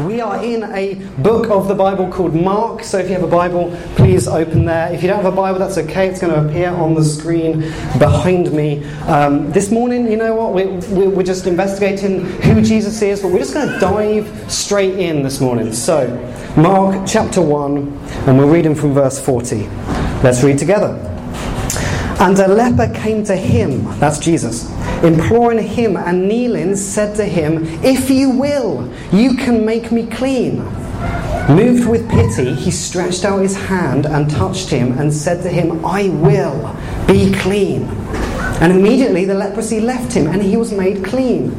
We 0.00 0.20
are 0.20 0.44
in 0.44 0.62
a 0.62 0.94
book 1.22 1.48
of 1.48 1.68
the 1.68 1.74
Bible 1.74 2.12
called 2.12 2.34
Mark. 2.34 2.84
So 2.84 2.98
if 2.98 3.08
you 3.08 3.14
have 3.14 3.22
a 3.22 3.26
Bible, 3.26 3.74
please 3.94 4.28
open 4.28 4.66
there. 4.66 4.92
If 4.92 5.00
you 5.00 5.08
don't 5.08 5.22
have 5.22 5.32
a 5.32 5.34
Bible, 5.34 5.58
that's 5.58 5.78
okay. 5.78 6.08
It's 6.08 6.20
going 6.20 6.34
to 6.34 6.46
appear 6.46 6.68
on 6.68 6.92
the 6.92 7.02
screen 7.02 7.60
behind 7.98 8.52
me. 8.52 8.84
Um, 9.04 9.50
this 9.52 9.70
morning, 9.70 10.10
you 10.10 10.18
know 10.18 10.34
what? 10.34 10.52
We, 10.52 10.66
we, 10.94 11.08
we're 11.08 11.22
just 11.22 11.46
investigating 11.46 12.26
who 12.42 12.60
Jesus 12.60 13.00
is, 13.00 13.22
but 13.22 13.32
we're 13.32 13.38
just 13.38 13.54
going 13.54 13.68
to 13.68 13.78
dive 13.78 14.52
straight 14.52 14.98
in 14.98 15.22
this 15.22 15.40
morning. 15.40 15.72
So, 15.72 16.08
Mark 16.58 17.06
chapter 17.08 17.40
1, 17.40 17.78
and 18.26 18.38
we're 18.38 18.52
reading 18.52 18.74
from 18.74 18.92
verse 18.92 19.18
40. 19.18 19.66
Let's 20.22 20.42
read 20.42 20.58
together. 20.58 20.88
And 22.20 22.38
a 22.38 22.48
leper 22.48 22.92
came 22.92 23.24
to 23.24 23.36
him, 23.36 23.84
that's 23.98 24.18
Jesus 24.18 24.70
imploring 25.04 25.66
him, 25.66 25.96
and 25.96 26.28
kneeling, 26.28 26.76
said 26.76 27.16
to 27.16 27.24
him, 27.24 27.64
If 27.84 28.10
you 28.10 28.30
will, 28.30 28.92
you 29.12 29.34
can 29.34 29.64
make 29.64 29.92
me 29.92 30.06
clean. 30.06 30.64
Moved 31.48 31.88
with 31.88 32.08
pity, 32.10 32.54
he 32.54 32.70
stretched 32.70 33.24
out 33.24 33.40
his 33.40 33.54
hand 33.54 34.06
and 34.06 34.28
touched 34.28 34.68
him 34.68 34.98
and 34.98 35.12
said 35.12 35.42
to 35.42 35.48
him, 35.48 35.84
I 35.84 36.08
will 36.08 36.76
be 37.06 37.32
clean. 37.32 38.05
And 38.60 38.72
immediately 38.72 39.24
the 39.24 39.34
leprosy 39.34 39.80
left 39.80 40.12
him 40.12 40.26
and 40.28 40.42
he 40.42 40.56
was 40.56 40.72
made 40.72 41.04
clean. 41.04 41.52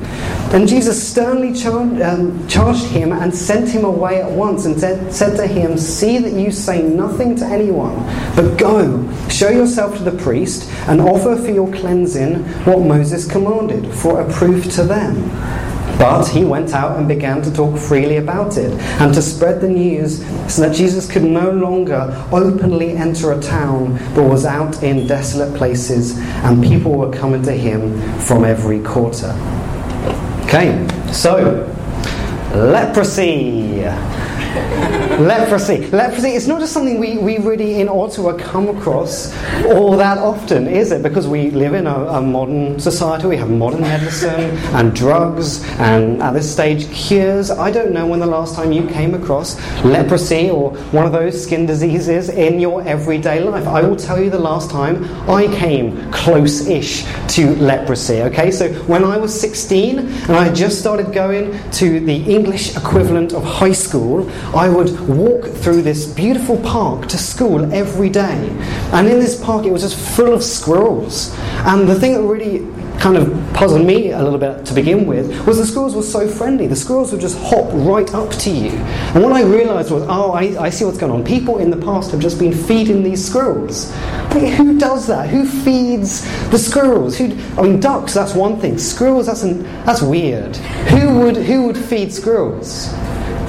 And 0.51 0.67
Jesus 0.67 1.07
sternly 1.07 1.53
char- 1.53 1.81
um, 2.03 2.47
charged 2.47 2.85
him 2.85 3.11
and 3.11 3.33
sent 3.35 3.69
him 3.69 3.83
away 3.83 4.21
at 4.21 4.31
once 4.31 4.65
and 4.65 4.79
said, 4.79 5.13
said 5.13 5.35
to 5.37 5.45
him, 5.45 5.77
See 5.77 6.17
that 6.17 6.31
you 6.33 6.51
say 6.51 6.81
nothing 6.81 7.35
to 7.35 7.45
anyone, 7.45 7.95
but 8.35 8.57
go, 8.57 9.07
show 9.29 9.49
yourself 9.49 9.97
to 9.97 10.03
the 10.03 10.17
priest, 10.17 10.71
and 10.87 11.01
offer 11.01 11.35
for 11.35 11.51
your 11.51 11.71
cleansing 11.73 12.43
what 12.63 12.79
Moses 12.79 13.29
commanded, 13.29 13.93
for 13.93 14.21
a 14.21 14.33
proof 14.33 14.71
to 14.75 14.83
them. 14.83 15.15
But 15.97 16.27
he 16.27 16.43
went 16.45 16.73
out 16.73 16.97
and 16.97 17.07
began 17.07 17.41
to 17.41 17.51
talk 17.51 17.77
freely 17.77 18.17
about 18.17 18.57
it 18.57 18.71
and 19.01 19.13
to 19.13 19.21
spread 19.21 19.61
the 19.61 19.69
news 19.69 20.19
so 20.47 20.61
that 20.61 20.75
Jesus 20.75 21.11
could 21.11 21.23
no 21.23 21.49
longer 21.49 22.13
openly 22.31 22.91
enter 22.91 23.31
a 23.31 23.41
town 23.41 23.97
but 24.13 24.23
was 24.23 24.45
out 24.45 24.83
in 24.83 25.07
desolate 25.07 25.55
places 25.55 26.17
and 26.17 26.63
people 26.63 26.93
were 26.93 27.11
coming 27.11 27.41
to 27.43 27.51
him 27.51 27.99
from 28.19 28.45
every 28.45 28.79
quarter. 28.81 29.31
Okay, 30.45 30.87
so 31.11 31.65
leprosy. 32.53 33.83
Leprosy. 35.19 35.87
Leprosy 35.87 36.29
is 36.29 36.47
not 36.47 36.59
just 36.59 36.73
something 36.73 36.99
we, 36.99 37.17
we 37.17 37.37
really 37.39 37.81
in 37.81 37.89
Ottawa 37.89 38.37
come 38.37 38.69
across 38.69 39.33
all 39.65 39.97
that 39.97 40.17
often, 40.17 40.67
is 40.67 40.91
it? 40.91 41.01
Because 41.01 41.27
we 41.27 41.49
live 41.51 41.73
in 41.73 41.87
a, 41.87 41.95
a, 41.95 42.21
modern 42.21 42.79
society, 42.79 43.27
we 43.27 43.37
have 43.37 43.49
modern 43.49 43.81
medicine 43.81 44.51
and 44.75 44.95
drugs, 44.95 45.63
and 45.79 46.21
at 46.21 46.33
this 46.33 46.51
stage, 46.51 46.91
cures. 46.91 47.49
I 47.49 47.71
don't 47.71 47.91
know 47.91 48.05
when 48.05 48.19
the 48.19 48.27
last 48.27 48.55
time 48.55 48.71
you 48.71 48.87
came 48.87 49.13
across 49.15 49.57
leprosy 49.83 50.49
or 50.49 50.71
one 50.91 51.05
of 51.05 51.11
those 51.11 51.41
skin 51.43 51.65
diseases 51.65 52.29
in 52.29 52.59
your 52.59 52.81
everyday 52.87 53.39
life. 53.39 53.67
I 53.67 53.81
will 53.81 53.95
tell 53.95 54.21
you 54.21 54.29
the 54.29 54.39
last 54.39 54.69
time 54.69 55.03
I 55.29 55.47
came 55.55 56.11
close 56.11 56.67
ish 56.67 57.05
to 57.29 57.55
leprosy, 57.55 58.21
okay? 58.23 58.51
So 58.51 58.71
when 58.83 59.03
I 59.03 59.17
was 59.17 59.37
16 59.39 59.99
and 59.99 60.31
I 60.31 60.53
just 60.53 60.79
started 60.79 61.11
going 61.13 61.57
to 61.71 61.99
the 61.99 62.15
English 62.23 62.75
equivalent 62.75 63.33
of 63.33 63.43
high 63.43 63.71
school, 63.71 64.29
I 64.55 64.69
would 64.69 64.99
walk 65.07 65.45
through 65.45 65.81
this 65.81 66.05
beautiful 66.05 66.57
park 66.61 67.07
to 67.09 67.17
school 67.17 67.71
every 67.73 68.09
day. 68.09 68.49
And 68.93 69.07
in 69.07 69.19
this 69.19 69.41
park, 69.43 69.65
it 69.65 69.71
was 69.71 69.81
just 69.81 69.97
full 70.15 70.33
of 70.33 70.43
squirrels. 70.43 71.35
And 71.65 71.87
the 71.87 71.99
thing 71.99 72.13
that 72.13 72.21
really 72.21 72.65
kind 72.99 73.17
of 73.17 73.53
puzzled 73.53 73.85
me 73.85 74.11
a 74.11 74.21
little 74.21 74.39
bit 74.39 74.65
to 74.65 74.73
begin 74.73 75.05
with 75.05 75.45
was 75.45 75.57
the 75.57 75.65
squirrels 75.65 75.95
were 75.95 76.01
so 76.01 76.27
friendly. 76.27 76.67
The 76.67 76.75
squirrels 76.75 77.11
would 77.11 77.21
just 77.21 77.37
hop 77.37 77.69
right 77.73 78.11
up 78.13 78.31
to 78.31 78.49
you. 78.49 78.69
And 78.69 79.23
what 79.23 79.33
I 79.33 79.43
realized 79.43 79.91
was, 79.91 80.03
oh, 80.07 80.31
I, 80.31 80.61
I 80.61 80.69
see 80.69 80.85
what's 80.85 80.97
going 80.97 81.11
on. 81.11 81.23
People 81.23 81.59
in 81.59 81.69
the 81.69 81.77
past 81.77 82.11
have 82.11 82.19
just 82.19 82.39
been 82.39 82.53
feeding 82.53 83.03
these 83.03 83.23
squirrels. 83.23 83.93
Who 84.31 84.77
does 84.79 85.07
that? 85.07 85.29
Who 85.29 85.45
feeds 85.45 86.23
the 86.49 86.57
squirrels? 86.57 87.17
Who, 87.17 87.25
I 87.57 87.63
mean, 87.63 87.79
ducks, 87.79 88.13
that's 88.13 88.33
one 88.33 88.59
thing. 88.59 88.77
Squirrels, 88.77 89.27
that's, 89.27 89.43
an, 89.43 89.63
that's 89.85 90.01
weird. 90.01 90.55
Who 90.55 91.19
would, 91.19 91.37
who 91.37 91.67
would 91.67 91.77
feed 91.77 92.13
squirrels? 92.13 92.93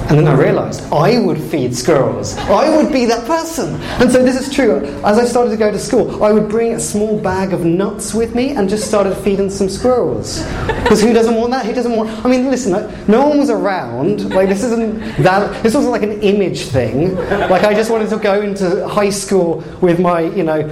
And 0.09 0.17
then 0.17 0.27
I 0.27 0.33
realized 0.33 0.81
I 0.91 1.19
would 1.19 1.39
feed 1.39 1.75
squirrels. 1.75 2.35
I 2.37 2.75
would 2.75 2.91
be 2.91 3.05
that 3.05 3.27
person. 3.27 3.75
And 4.01 4.11
so 4.11 4.23
this 4.23 4.39
is 4.39 4.51
true. 4.51 4.79
As 5.05 5.19
I 5.19 5.25
started 5.25 5.51
to 5.51 5.57
go 5.57 5.71
to 5.71 5.77
school, 5.77 6.23
I 6.23 6.31
would 6.31 6.49
bring 6.49 6.73
a 6.73 6.79
small 6.79 7.19
bag 7.19 7.53
of 7.53 7.63
nuts 7.63 8.15
with 8.15 8.33
me 8.33 8.49
and 8.51 8.67
just 8.67 8.87
started 8.87 9.13
feeding 9.17 9.51
some 9.51 9.69
squirrels. 9.69 10.43
Because 10.65 10.99
who 11.01 11.13
doesn't 11.13 11.35
want 11.35 11.51
that? 11.51 11.67
Who 11.67 11.73
doesn't 11.73 11.95
want. 11.95 12.09
I 12.25 12.29
mean, 12.29 12.49
listen, 12.49 12.71
no 13.07 13.27
one 13.27 13.37
was 13.37 13.51
around. 13.51 14.33
Like, 14.33 14.49
this 14.49 14.63
isn't 14.63 14.99
that. 15.23 15.61
This 15.61 15.75
wasn't 15.75 15.91
like 15.91 16.03
an 16.03 16.21
image 16.23 16.61
thing. 16.61 17.15
Like, 17.15 17.63
I 17.63 17.75
just 17.75 17.91
wanted 17.91 18.09
to 18.09 18.17
go 18.17 18.41
into 18.41 18.87
high 18.87 19.11
school 19.11 19.63
with 19.79 19.99
my, 19.99 20.21
you 20.21 20.43
know, 20.43 20.67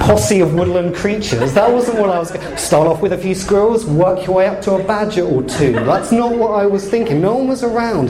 posse 0.00 0.40
of 0.40 0.54
woodland 0.54 0.94
creatures. 0.94 1.52
That 1.52 1.70
wasn't 1.70 1.98
what 1.98 2.08
I 2.08 2.18
was 2.18 2.30
going 2.30 2.56
Start 2.56 2.88
off 2.88 3.02
with 3.02 3.12
a 3.12 3.18
few 3.18 3.34
squirrels, 3.34 3.84
work 3.84 4.26
your 4.26 4.36
way 4.36 4.46
up 4.46 4.62
to 4.62 4.74
a 4.74 4.82
badger 4.82 5.24
or 5.24 5.42
two. 5.42 5.72
That's 5.72 6.10
not 6.10 6.32
what 6.32 6.52
I 6.52 6.66
was 6.66 6.88
thinking. 6.88 7.20
No 7.20 7.36
one 7.36 7.48
was 7.48 7.62
around. 7.62 8.08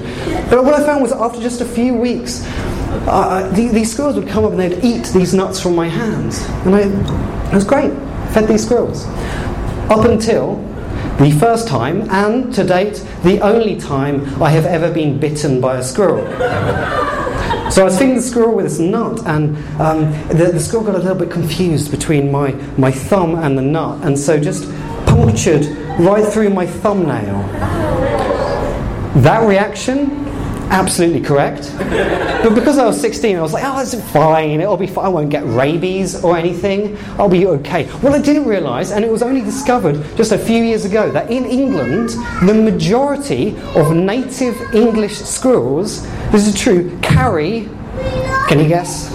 But 0.50 0.64
what 0.64 0.74
I 0.74 0.84
found 0.84 1.02
was 1.02 1.12
after 1.12 1.40
just 1.40 1.60
a 1.60 1.64
few 1.64 1.94
weeks, 1.94 2.42
uh, 3.06 3.50
the, 3.54 3.68
these 3.68 3.92
squirrels 3.92 4.16
would 4.16 4.28
come 4.28 4.44
up 4.44 4.52
and 4.52 4.60
they'd 4.60 4.84
eat 4.84 5.06
these 5.06 5.34
nuts 5.34 5.60
from 5.60 5.74
my 5.74 5.88
hands. 5.88 6.42
And 6.64 6.74
I, 6.74 6.80
it 7.48 7.54
was 7.54 7.64
great. 7.64 7.92
Fed 8.32 8.48
these 8.48 8.64
squirrels. 8.64 9.06
Up 9.88 10.04
until 10.04 10.56
the 11.18 11.30
first 11.40 11.66
time, 11.66 12.08
and 12.10 12.52
to 12.54 12.64
date, 12.64 13.04
the 13.22 13.40
only 13.40 13.76
time 13.80 14.42
I 14.42 14.50
have 14.50 14.66
ever 14.66 14.92
been 14.92 15.18
bitten 15.18 15.60
by 15.60 15.78
a 15.78 15.82
squirrel. 15.82 16.24
So 17.70 17.82
I 17.82 17.84
was 17.84 17.98
feeding 17.98 18.16
the 18.16 18.22
squirrel 18.22 18.54
with 18.54 18.66
this 18.66 18.78
nut, 18.78 19.26
and 19.26 19.56
um, 19.80 20.12
the, 20.28 20.50
the, 20.52 20.60
squirrel 20.60 20.84
got 20.84 20.94
a 20.94 20.98
little 20.98 21.16
bit 21.16 21.30
confused 21.30 21.90
between 21.90 22.30
my, 22.30 22.52
my 22.76 22.92
thumb 22.92 23.34
and 23.34 23.58
the 23.58 23.62
nut, 23.62 24.04
and 24.04 24.18
so 24.18 24.38
just 24.38 24.70
punctured 25.06 25.66
right 25.98 26.24
through 26.24 26.50
my 26.50 26.66
thumbnail. 26.66 27.42
That 29.22 29.46
reaction 29.48 30.25
absolutely 30.70 31.20
correct. 31.20 31.72
But 31.78 32.54
because 32.54 32.78
I 32.78 32.84
was 32.84 33.00
16, 33.00 33.36
I 33.36 33.40
was 33.40 33.52
like, 33.52 33.64
oh, 33.64 33.80
it's 33.80 33.94
fine, 34.12 34.60
it'll 34.60 34.76
be 34.76 34.86
fine, 34.86 35.06
I 35.06 35.08
won't 35.08 35.30
get 35.30 35.44
rabies 35.44 36.22
or 36.22 36.36
anything, 36.36 36.96
I'll 37.18 37.28
be 37.28 37.46
okay. 37.46 37.88
Well, 38.02 38.14
I 38.14 38.20
didn't 38.20 38.46
realise, 38.46 38.92
and 38.92 39.04
it 39.04 39.10
was 39.10 39.22
only 39.22 39.40
discovered 39.40 40.02
just 40.16 40.32
a 40.32 40.38
few 40.38 40.62
years 40.62 40.84
ago, 40.84 41.10
that 41.10 41.30
in 41.30 41.44
England, 41.44 42.10
the 42.46 42.54
majority 42.54 43.56
of 43.74 43.94
native 43.94 44.60
English 44.74 45.16
squirrels, 45.16 46.02
this 46.30 46.46
is 46.46 46.58
true, 46.58 46.96
carry 47.02 47.68
can 48.48 48.60
you 48.60 48.68
guess? 48.68 49.12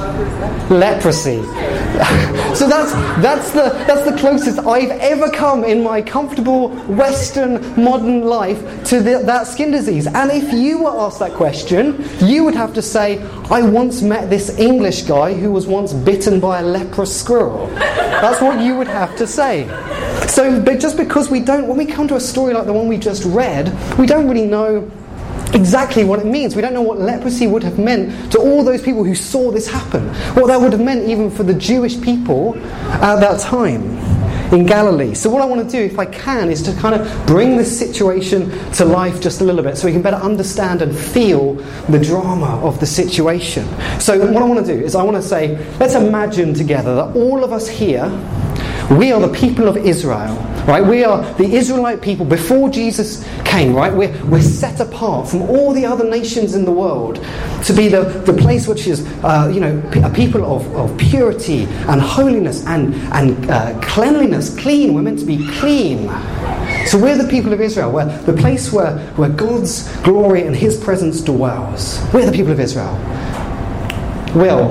Leprosy. 0.69 1.41
so 2.53 2.67
that's, 2.67 2.91
that's, 3.21 3.51
the, 3.51 3.69
that's 3.87 4.09
the 4.09 4.17
closest 4.17 4.59
I've 4.59 4.91
ever 4.91 5.29
come 5.29 5.63
in 5.63 5.81
my 5.81 6.01
comfortable 6.01 6.69
Western 6.87 7.81
modern 7.81 8.25
life 8.25 8.59
to 8.85 8.99
the, 8.99 9.19
that 9.19 9.47
skin 9.47 9.71
disease. 9.71 10.07
And 10.07 10.31
if 10.31 10.51
you 10.51 10.83
were 10.83 10.91
asked 10.91 11.19
that 11.19 11.33
question, 11.33 12.03
you 12.19 12.43
would 12.43 12.55
have 12.55 12.73
to 12.73 12.81
say, 12.81 13.21
I 13.49 13.61
once 13.61 14.01
met 14.01 14.29
this 14.29 14.57
English 14.59 15.03
guy 15.03 15.33
who 15.33 15.51
was 15.51 15.65
once 15.65 15.93
bitten 15.93 16.39
by 16.39 16.59
a 16.59 16.63
leprous 16.63 17.17
squirrel. 17.17 17.67
That's 17.75 18.41
what 18.41 18.59
you 18.59 18.75
would 18.75 18.87
have 18.87 19.15
to 19.17 19.27
say. 19.27 19.67
So, 20.27 20.61
but 20.61 20.79
just 20.79 20.97
because 20.97 21.29
we 21.29 21.39
don't, 21.39 21.67
when 21.67 21.77
we 21.77 21.85
come 21.85 22.07
to 22.09 22.15
a 22.15 22.19
story 22.19 22.53
like 22.53 22.65
the 22.65 22.73
one 22.73 22.87
we 22.87 22.97
just 22.97 23.23
read, 23.25 23.71
we 23.97 24.05
don't 24.05 24.27
really 24.27 24.45
know 24.45 24.89
exactly 25.53 26.03
what 26.03 26.19
it 26.19 26.25
means. 26.25 26.55
We 26.55 26.61
don't 26.61 26.73
know 26.73 26.81
what 26.81 26.99
leprosy 26.99 27.47
would 27.47 27.63
have 27.63 27.79
meant 27.79 28.31
to 28.31 28.39
all 28.39 28.63
those 28.63 28.81
people 28.81 29.03
who 29.03 29.15
saw 29.15 29.51
this 29.51 29.67
happen. 29.67 30.07
What 30.35 30.47
that 30.47 30.59
would 30.59 30.71
have 30.73 30.81
meant 30.81 31.07
even 31.09 31.29
for 31.29 31.43
the 31.43 31.53
Jewish 31.53 31.99
people 32.01 32.57
at 32.57 33.19
that 33.19 33.39
time 33.39 33.97
in 34.53 34.65
Galilee. 34.65 35.13
So, 35.13 35.29
what 35.29 35.41
I 35.41 35.45
want 35.45 35.69
to 35.69 35.69
do, 35.69 35.81
if 35.81 35.97
I 35.97 36.05
can, 36.05 36.49
is 36.49 36.61
to 36.63 36.73
kind 36.73 36.95
of 36.95 37.27
bring 37.27 37.57
this 37.57 37.77
situation 37.77 38.49
to 38.73 38.85
life 38.85 39.21
just 39.21 39.41
a 39.41 39.43
little 39.43 39.63
bit 39.63 39.77
so 39.77 39.87
we 39.87 39.93
can 39.93 40.01
better 40.01 40.17
understand 40.17 40.81
and 40.81 40.95
feel 40.95 41.53
the 41.89 41.99
drama 41.99 42.59
of 42.61 42.79
the 42.79 42.85
situation. 42.85 43.65
So, 43.99 44.19
what 44.31 44.43
I 44.43 44.45
want 44.45 44.65
to 44.65 44.77
do 44.77 44.83
is 44.83 44.95
I 44.95 45.03
want 45.03 45.17
to 45.17 45.23
say, 45.23 45.57
let's 45.77 45.95
imagine 45.95 46.53
together 46.53 46.95
that 46.95 47.15
all 47.15 47.43
of 47.43 47.53
us 47.53 47.67
here, 47.67 48.05
we 48.97 49.11
are 49.11 49.19
the 49.19 49.33
people 49.33 49.67
of 49.67 49.77
Israel 49.77 50.37
Right? 50.67 50.85
We 50.85 51.03
are 51.03 51.23
the 51.33 51.45
Israelite 51.45 52.01
people 52.01 52.23
before 52.23 52.69
Jesus 52.69 53.27
came, 53.43 53.73
right? 53.73 53.91
We're, 53.91 54.15
we're 54.25 54.41
set 54.43 54.79
apart 54.79 55.27
from 55.27 55.41
all 55.41 55.73
the 55.73 55.85
other 55.85 56.07
nations 56.07 56.53
in 56.53 56.65
the 56.65 56.71
world 56.71 57.15
to 57.65 57.73
be 57.73 57.87
the, 57.87 58.03
the 58.25 58.33
place 58.33 58.67
which 58.67 58.85
is, 58.85 59.05
uh, 59.23 59.51
you 59.51 59.59
know, 59.59 59.81
a 60.03 60.09
people 60.09 60.45
of, 60.45 60.75
of 60.75 60.95
purity 60.99 61.63
and 61.63 61.99
holiness 61.99 62.63
and, 62.67 62.93
and 63.11 63.49
uh, 63.49 63.79
cleanliness, 63.81 64.55
clean. 64.55 64.93
We're 64.93 65.01
meant 65.01 65.19
to 65.19 65.25
be 65.25 65.47
clean. 65.53 66.07
So 66.85 66.99
we're 66.99 67.17
the 67.17 67.27
people 67.29 67.53
of 67.53 67.61
Israel. 67.61 67.91
We're 67.91 68.05
the 68.19 68.33
place 68.33 68.71
where, 68.71 68.99
where 69.15 69.29
God's 69.29 69.91
glory 70.03 70.45
and 70.45 70.55
His 70.55 70.79
presence 70.79 71.21
dwells. 71.21 71.99
We're 72.13 72.27
the 72.27 72.31
people 72.31 72.51
of 72.51 72.59
Israel. 72.59 72.93
Will, 74.35 74.69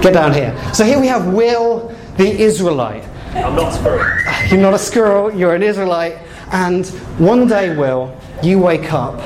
get 0.00 0.14
down 0.14 0.32
here. 0.32 0.58
So 0.72 0.84
here 0.84 0.98
we 0.98 1.06
have 1.08 1.26
Will, 1.32 1.89
the 2.20 2.38
Israelite. 2.38 3.02
I'm 3.34 3.56
not 3.56 3.72
a 3.72 3.76
squirrel. 3.76 4.48
You're 4.50 4.60
not 4.60 4.74
a 4.74 4.78
squirrel, 4.78 5.34
you're 5.34 5.54
an 5.54 5.62
Israelite. 5.62 6.18
And 6.52 6.86
one 7.18 7.48
day, 7.48 7.74
Will, 7.74 8.14
you 8.42 8.58
wake 8.58 8.92
up 8.92 9.20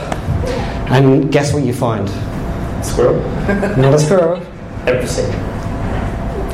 And 0.90 1.32
guess 1.32 1.52
what 1.52 1.64
you 1.64 1.72
find? 1.72 2.08
Squirrel. 2.84 3.20
Not 3.76 3.94
a 3.94 3.98
squirrel. 3.98 4.36
Everything. 4.86 5.32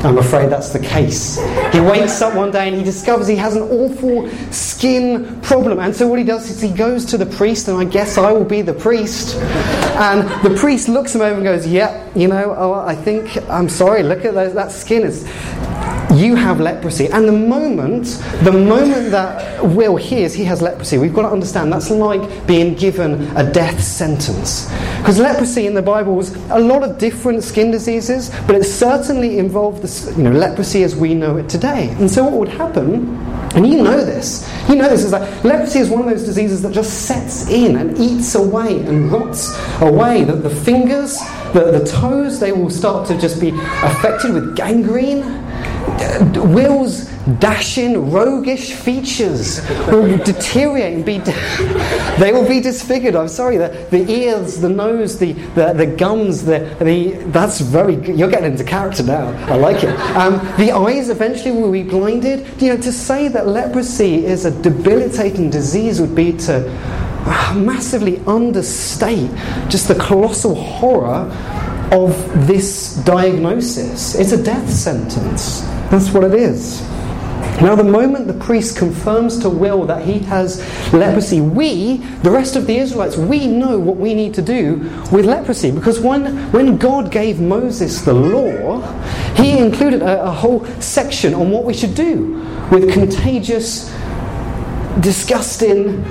I'm 0.03 0.17
afraid 0.17 0.49
that's 0.49 0.69
the 0.69 0.79
case. 0.79 1.35
He 1.71 1.79
wakes 1.79 2.23
up 2.23 2.33
one 2.33 2.49
day 2.49 2.67
and 2.67 2.75
he 2.75 2.83
discovers 2.83 3.27
he 3.27 3.35
has 3.35 3.55
an 3.55 3.63
awful 3.63 4.27
skin 4.51 5.39
problem. 5.41 5.79
And 5.79 5.95
so 5.95 6.07
what 6.07 6.17
he 6.17 6.25
does 6.25 6.49
is 6.49 6.59
he 6.59 6.71
goes 6.71 7.05
to 7.05 7.19
the 7.19 7.25
priest, 7.27 7.67
and 7.67 7.77
I 7.77 7.83
guess 7.83 8.17
I 8.17 8.31
will 8.31 8.45
be 8.45 8.63
the 8.63 8.73
priest. 8.73 9.35
And 9.35 10.27
the 10.43 10.57
priest 10.59 10.89
looks 10.89 11.13
him 11.13 11.21
over 11.21 11.35
and 11.35 11.43
goes, 11.43 11.67
Yeah, 11.67 12.09
you 12.15 12.27
know, 12.29 12.55
oh, 12.57 12.73
I 12.73 12.95
think, 12.95 13.37
I'm 13.47 13.69
sorry, 13.69 14.01
look 14.01 14.25
at 14.25 14.33
those, 14.33 14.55
that 14.55 14.71
skin. 14.71 15.05
It's, 15.05 15.23
you 16.21 16.35
have 16.35 16.59
leprosy. 16.59 17.07
And 17.07 17.27
the 17.27 17.31
moment, 17.31 18.05
the 18.43 18.51
moment 18.51 19.11
that 19.11 19.63
Will 19.63 19.95
hears 19.95 20.33
he 20.33 20.43
has 20.45 20.61
leprosy, 20.61 20.97
we've 20.97 21.13
got 21.13 21.23
to 21.23 21.29
understand 21.29 21.73
that's 21.73 21.89
like 21.89 22.47
being 22.47 22.75
given 22.75 23.23
a 23.35 23.51
death 23.51 23.81
sentence. 23.81 24.69
Because 24.97 25.19
leprosy 25.19 25.67
in 25.67 25.73
the 25.73 25.81
Bible 25.81 26.15
was 26.15 26.35
a 26.49 26.59
lot 26.59 26.83
of 26.83 26.97
different 26.97 27.43
skin 27.43 27.71
diseases, 27.71 28.29
but 28.45 28.55
it 28.55 28.63
certainly 28.63 29.39
involved 29.39 29.81
the, 29.81 30.13
you 30.15 30.23
know, 30.23 30.31
leprosy 30.31 30.83
as 30.83 30.95
we 30.95 31.13
know 31.13 31.37
it 31.37 31.49
today. 31.49 31.89
And 31.99 32.09
so 32.09 32.23
what 32.23 32.33
would 32.33 32.49
happen 32.49 33.17
and 33.55 33.67
you 33.67 33.83
know 33.83 34.03
this. 34.03 34.49
You 34.69 34.75
know 34.75 34.87
this 34.87 35.03
is 35.03 35.11
that 35.11 35.43
leprosy 35.43 35.79
is 35.79 35.89
one 35.89 36.01
of 36.01 36.05
those 36.05 36.23
diseases 36.23 36.61
that 36.61 36.71
just 36.71 37.05
sets 37.05 37.49
in 37.49 37.75
and 37.75 37.97
eats 37.97 38.35
away 38.35 38.79
and 38.83 39.11
rots 39.11 39.53
away. 39.81 40.23
The, 40.23 40.33
the 40.33 40.49
fingers, 40.49 41.19
the, 41.53 41.77
the 41.79 41.85
toes, 41.85 42.39
they 42.39 42.53
will 42.53 42.69
start 42.69 43.07
to 43.09 43.17
just 43.17 43.41
be 43.41 43.49
affected 43.83 44.33
with 44.33 44.55
gangrene. 44.55 45.50
Will's 46.35 47.05
dashing, 47.39 48.11
roguish 48.11 48.73
features 48.73 49.61
will 49.87 50.17
deteriorate 50.17 50.93
and 50.93 51.05
be. 51.05 51.17
they 52.19 52.31
will 52.31 52.47
be 52.47 52.59
disfigured. 52.59 53.15
I'm 53.15 53.27
sorry. 53.27 53.57
The, 53.57 53.87
the 53.89 54.09
ears, 54.09 54.59
the 54.59 54.69
nose, 54.69 55.19
the, 55.19 55.33
the, 55.33 55.73
the 55.73 55.85
gums, 55.85 56.43
the, 56.43 56.59
the 56.79 57.11
that's 57.27 57.59
very. 57.61 57.95
Good. 57.95 58.17
You're 58.17 58.29
getting 58.29 58.51
into 58.51 58.63
character 58.63 59.03
now. 59.03 59.29
I 59.51 59.55
like 59.55 59.83
it. 59.83 59.97
Um, 60.15 60.33
the 60.57 60.71
eyes 60.71 61.09
eventually 61.09 61.51
will 61.51 61.71
be 61.71 61.83
blinded. 61.83 62.61
You 62.61 62.75
know, 62.75 62.81
to 62.81 62.91
say 62.91 63.27
that 63.29 63.47
leprosy 63.47 64.25
is 64.25 64.45
a 64.45 64.51
debilitating 64.61 65.49
disease 65.49 66.01
would 66.01 66.15
be 66.15 66.33
to 66.39 66.61
massively 67.55 68.19
understate 68.25 69.29
just 69.69 69.87
the 69.87 69.95
colossal 69.95 70.55
horror 70.55 71.29
of 71.91 72.47
this 72.47 72.95
diagnosis. 73.03 74.15
It's 74.15 74.31
a 74.31 74.41
death 74.41 74.69
sentence. 74.69 75.61
That's 75.89 76.11
what 76.11 76.23
it 76.23 76.33
is. 76.33 76.81
Now, 77.61 77.75
the 77.75 77.83
moment 77.83 78.25
the 78.25 78.33
priest 78.33 78.75
confirms 78.75 79.37
to 79.39 79.49
Will 79.49 79.85
that 79.85 80.03
he 80.03 80.17
has 80.19 80.59
leprosy, 80.93 81.41
we, 81.41 81.97
the 82.23 82.31
rest 82.31 82.55
of 82.55 82.65
the 82.65 82.75
Israelites, 82.75 83.17
we 83.17 83.45
know 83.45 83.77
what 83.77 83.97
we 83.97 84.15
need 84.15 84.33
to 84.33 84.41
do 84.41 84.77
with 85.11 85.25
leprosy. 85.25 85.69
Because 85.69 85.99
when, 85.99 86.51
when 86.51 86.77
God 86.77 87.11
gave 87.11 87.39
Moses 87.39 88.01
the 88.01 88.13
law, 88.13 88.81
he 89.35 89.59
included 89.59 90.01
a, 90.01 90.23
a 90.23 90.31
whole 90.31 90.65
section 90.79 91.35
on 91.35 91.51
what 91.51 91.63
we 91.63 91.73
should 91.73 91.93
do 91.93 92.43
with 92.71 92.91
contagious 92.93 93.93
disgusting 94.99 96.03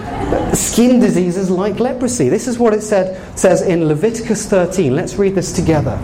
skin 0.55 1.01
diseases 1.01 1.51
like 1.51 1.79
leprosy. 1.81 2.29
This 2.29 2.49
is 2.49 2.59
what 2.59 2.73
it 2.73 2.83
said, 2.83 3.39
says 3.39 3.63
in 3.63 3.87
Leviticus 3.87 4.47
13. 4.47 4.95
Let's 4.95 5.17
read 5.17 5.35
this 5.35 5.53
together. 5.53 5.97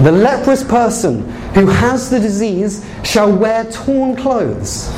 The 0.00 0.12
leprous 0.12 0.64
person 0.64 1.28
who 1.54 1.66
has 1.66 2.08
the 2.08 2.18
disease 2.18 2.88
shall 3.04 3.34
wear 3.34 3.70
torn 3.70 4.16
clothes. 4.16 4.88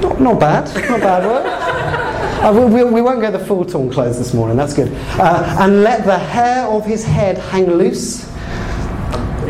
Not, 0.00 0.20
not 0.20 0.40
bad, 0.40 0.88
not 0.88 1.00
bad 1.00 1.24
word. 1.26 1.46
Uh, 2.40 2.52
we, 2.54 2.82
we, 2.82 2.90
we, 2.90 3.02
won't 3.02 3.20
go 3.20 3.30
the 3.30 3.38
full 3.38 3.66
torn 3.66 3.90
clothes 3.90 4.18
this 4.18 4.32
morning, 4.32 4.56
that's 4.56 4.72
good. 4.72 4.90
Uh, 5.18 5.56
and 5.60 5.82
let 5.82 6.04
the 6.06 6.18
hair 6.18 6.66
of 6.66 6.86
his 6.86 7.04
head 7.04 7.36
hang 7.36 7.66
loose 7.66 8.29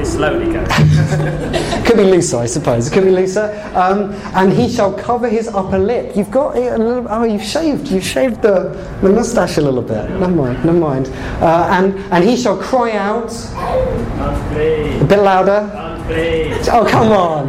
slowly 0.04 0.52
go. 0.52 0.64
Could 1.86 1.96
be 1.96 2.04
looser, 2.04 2.38
I 2.38 2.46
suppose. 2.46 2.86
It 2.86 2.92
could 2.92 3.04
be 3.04 3.10
looser. 3.10 3.50
Um, 3.74 4.12
and 4.34 4.52
he 4.52 4.68
shall 4.68 4.92
cover 4.92 5.28
his 5.28 5.48
upper 5.48 5.78
lip. 5.78 6.14
You've 6.14 6.30
got 6.30 6.56
a 6.56 6.78
little. 6.78 7.06
Oh, 7.08 7.24
you've 7.24 7.42
shaved. 7.42 7.88
You've 7.88 8.04
shaved 8.04 8.42
the, 8.42 8.70
the 9.02 9.08
moustache 9.08 9.56
a 9.56 9.60
little 9.60 9.82
bit. 9.82 10.08
Never 10.10 10.28
mind. 10.28 10.64
Never 10.64 10.78
mind. 10.78 11.08
Uh, 11.42 11.68
and 11.72 11.94
and 12.12 12.22
he 12.22 12.36
shall 12.36 12.56
cry 12.56 12.92
out. 12.92 13.32
Unclean. 13.56 15.02
A 15.02 15.04
bit 15.04 15.18
louder. 15.18 15.68
Unclean. 15.74 16.52
Oh 16.70 16.86
come 16.88 17.10
on! 17.12 17.48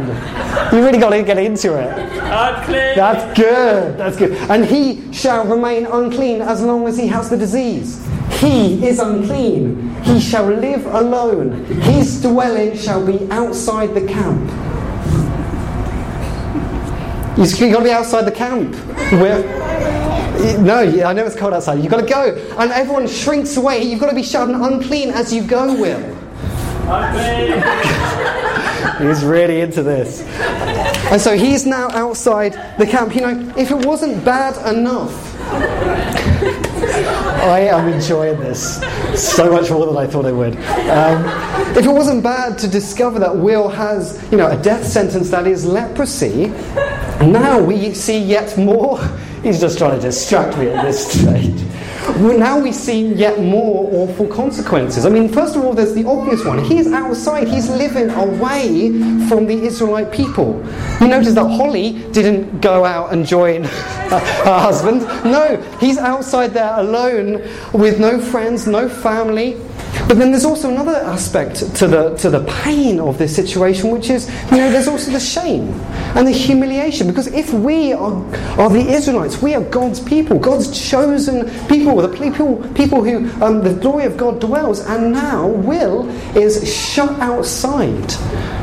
You 0.74 0.84
really 0.84 0.98
got 0.98 1.10
to 1.10 1.22
get 1.22 1.38
into 1.38 1.78
it. 1.78 1.96
Unclean. 2.22 2.96
That's 2.96 3.38
good. 3.38 3.98
That's 3.98 4.16
good. 4.16 4.32
And 4.50 4.64
he 4.64 5.12
shall 5.12 5.44
remain 5.44 5.86
unclean 5.86 6.40
as 6.42 6.62
long 6.62 6.88
as 6.88 6.98
he 6.98 7.06
has 7.06 7.30
the 7.30 7.36
disease. 7.36 8.00
He 8.42 8.84
is 8.84 8.98
unclean. 8.98 9.94
He 10.02 10.18
shall 10.18 10.46
live 10.46 10.84
alone. 10.86 11.64
His 11.64 12.20
dwelling 12.20 12.76
shall 12.76 13.06
be 13.06 13.30
outside 13.30 13.94
the 13.94 14.04
camp. 14.04 14.50
You've 17.38 17.72
got 17.72 17.78
to 17.78 17.84
be 17.84 17.92
outside 17.92 18.22
the 18.22 18.32
camp. 18.32 18.74
Where, 19.12 19.44
no, 20.58 20.80
I 21.04 21.12
know 21.12 21.24
it's 21.24 21.36
cold 21.36 21.54
outside. 21.54 21.78
You've 21.84 21.92
got 21.92 22.00
to 22.00 22.06
go. 22.06 22.34
And 22.58 22.72
everyone 22.72 23.06
shrinks 23.06 23.56
away. 23.56 23.84
You've 23.84 24.00
got 24.00 24.10
to 24.10 24.16
be 24.16 24.24
shouting 24.24 24.56
unclean 24.56 25.10
as 25.10 25.32
you 25.32 25.44
go, 25.46 25.80
Will. 25.80 26.02
Unclean. 26.88 27.62
he's 29.06 29.24
really 29.24 29.60
into 29.60 29.84
this. 29.84 30.22
And 31.12 31.20
so 31.20 31.36
he's 31.36 31.64
now 31.64 31.90
outside 31.90 32.54
the 32.76 32.86
camp. 32.86 33.14
You 33.14 33.20
know, 33.20 33.54
if 33.56 33.70
it 33.70 33.86
wasn't 33.86 34.24
bad 34.24 34.56
enough 34.74 35.12
I 37.42 37.60
am 37.62 37.88
enjoying 37.88 38.38
this 38.38 38.76
so 39.20 39.50
much 39.50 39.68
more 39.68 39.86
than 39.86 39.96
I 39.96 40.06
thought 40.06 40.26
I 40.26 40.30
would. 40.32 40.54
Um, 40.88 41.76
if 41.76 41.84
it 41.84 41.90
wasn't 41.90 42.22
bad 42.22 42.56
to 42.58 42.68
discover 42.68 43.18
that 43.18 43.36
Will 43.36 43.68
has, 43.68 44.24
you 44.30 44.38
know, 44.38 44.48
a 44.48 44.56
death 44.56 44.86
sentence 44.86 45.28
that 45.30 45.48
is 45.48 45.66
leprosy, 45.66 46.46
now 47.20 47.60
we 47.60 47.94
see 47.94 48.18
yet 48.22 48.56
more. 48.56 49.00
He's 49.42 49.60
just 49.60 49.76
trying 49.76 49.96
to 49.96 50.00
distract 50.00 50.56
me 50.56 50.68
at 50.68 50.84
this 50.84 51.12
stage. 51.12 51.60
Now 52.18 52.58
we 52.58 52.72
see 52.72 53.12
yet 53.14 53.40
more 53.40 53.88
awful 53.92 54.26
consequences. 54.26 55.06
I 55.06 55.08
mean, 55.08 55.28
first 55.28 55.56
of 55.56 55.64
all, 55.64 55.72
there's 55.72 55.94
the 55.94 56.04
obvious 56.04 56.44
one. 56.44 56.62
He's 56.64 56.90
outside, 56.92 57.48
he's 57.48 57.68
living 57.70 58.10
away 58.10 58.88
from 59.28 59.46
the 59.46 59.54
Israelite 59.62 60.12
people. 60.12 60.62
You 61.00 61.08
notice 61.08 61.34
that 61.34 61.48
Holly 61.48 61.92
didn't 62.10 62.60
go 62.60 62.84
out 62.84 63.12
and 63.12 63.24
join 63.24 63.64
her 63.64 64.60
husband. 64.60 65.02
No, 65.24 65.56
he's 65.80 65.96
outside 65.96 66.52
there 66.52 66.74
alone 66.76 67.48
with 67.72 68.00
no 68.00 68.20
friends, 68.20 68.66
no 68.66 68.88
family. 68.88 69.56
But 70.08 70.18
then 70.18 70.30
there's 70.30 70.44
also 70.44 70.70
another 70.70 70.96
aspect 70.96 71.56
to 71.76 71.86
the, 71.86 72.16
to 72.16 72.30
the 72.30 72.44
pain 72.62 72.98
of 72.98 73.18
this 73.18 73.34
situation, 73.34 73.90
which 73.90 74.10
is, 74.10 74.28
you 74.50 74.58
know, 74.58 74.70
there's 74.70 74.88
also 74.88 75.10
the 75.10 75.20
shame 75.20 75.68
and 76.14 76.26
the 76.26 76.32
humiliation. 76.32 77.06
Because 77.06 77.26
if 77.28 77.52
we 77.52 77.92
are, 77.92 78.24
are 78.58 78.70
the 78.70 78.86
Israelites, 78.88 79.40
we 79.40 79.54
are 79.54 79.62
God's 79.62 80.00
people, 80.00 80.38
God's 80.38 80.88
chosen 80.88 81.48
people, 81.68 81.96
the 81.96 82.08
people, 82.08 82.56
people 82.74 83.04
who 83.04 83.30
um, 83.42 83.62
the 83.62 83.74
glory 83.74 84.04
of 84.04 84.16
God 84.16 84.40
dwells, 84.40 84.80
and 84.80 85.12
now 85.12 85.46
Will 85.46 86.08
is 86.36 86.72
shut 86.72 87.10
outside 87.20 88.12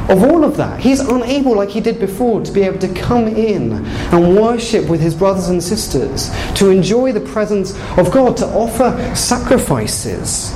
of 0.10 0.24
all 0.24 0.44
of 0.44 0.58
that. 0.58 0.80
He's 0.80 1.00
unable, 1.00 1.56
like 1.56 1.70
he 1.70 1.82
did 1.82 2.00
before, 2.00 2.44
to 2.44 2.52
be 2.52 2.62
able 2.62 2.80
to 2.80 2.94
come 2.94 3.28
in 3.28 3.86
and 3.86 4.36
worship 4.36 4.90
with 4.90 5.00
his 5.00 5.14
brothers 5.14 5.50
and 5.50 5.62
sisters, 5.62 6.30
to 6.56 6.70
enjoy 6.70 7.12
the 7.12 7.22
presence 7.22 7.78
of 7.98 8.12
God, 8.12 8.36
to 8.38 8.46
offer 8.48 9.16
sacrifices. 9.16 10.54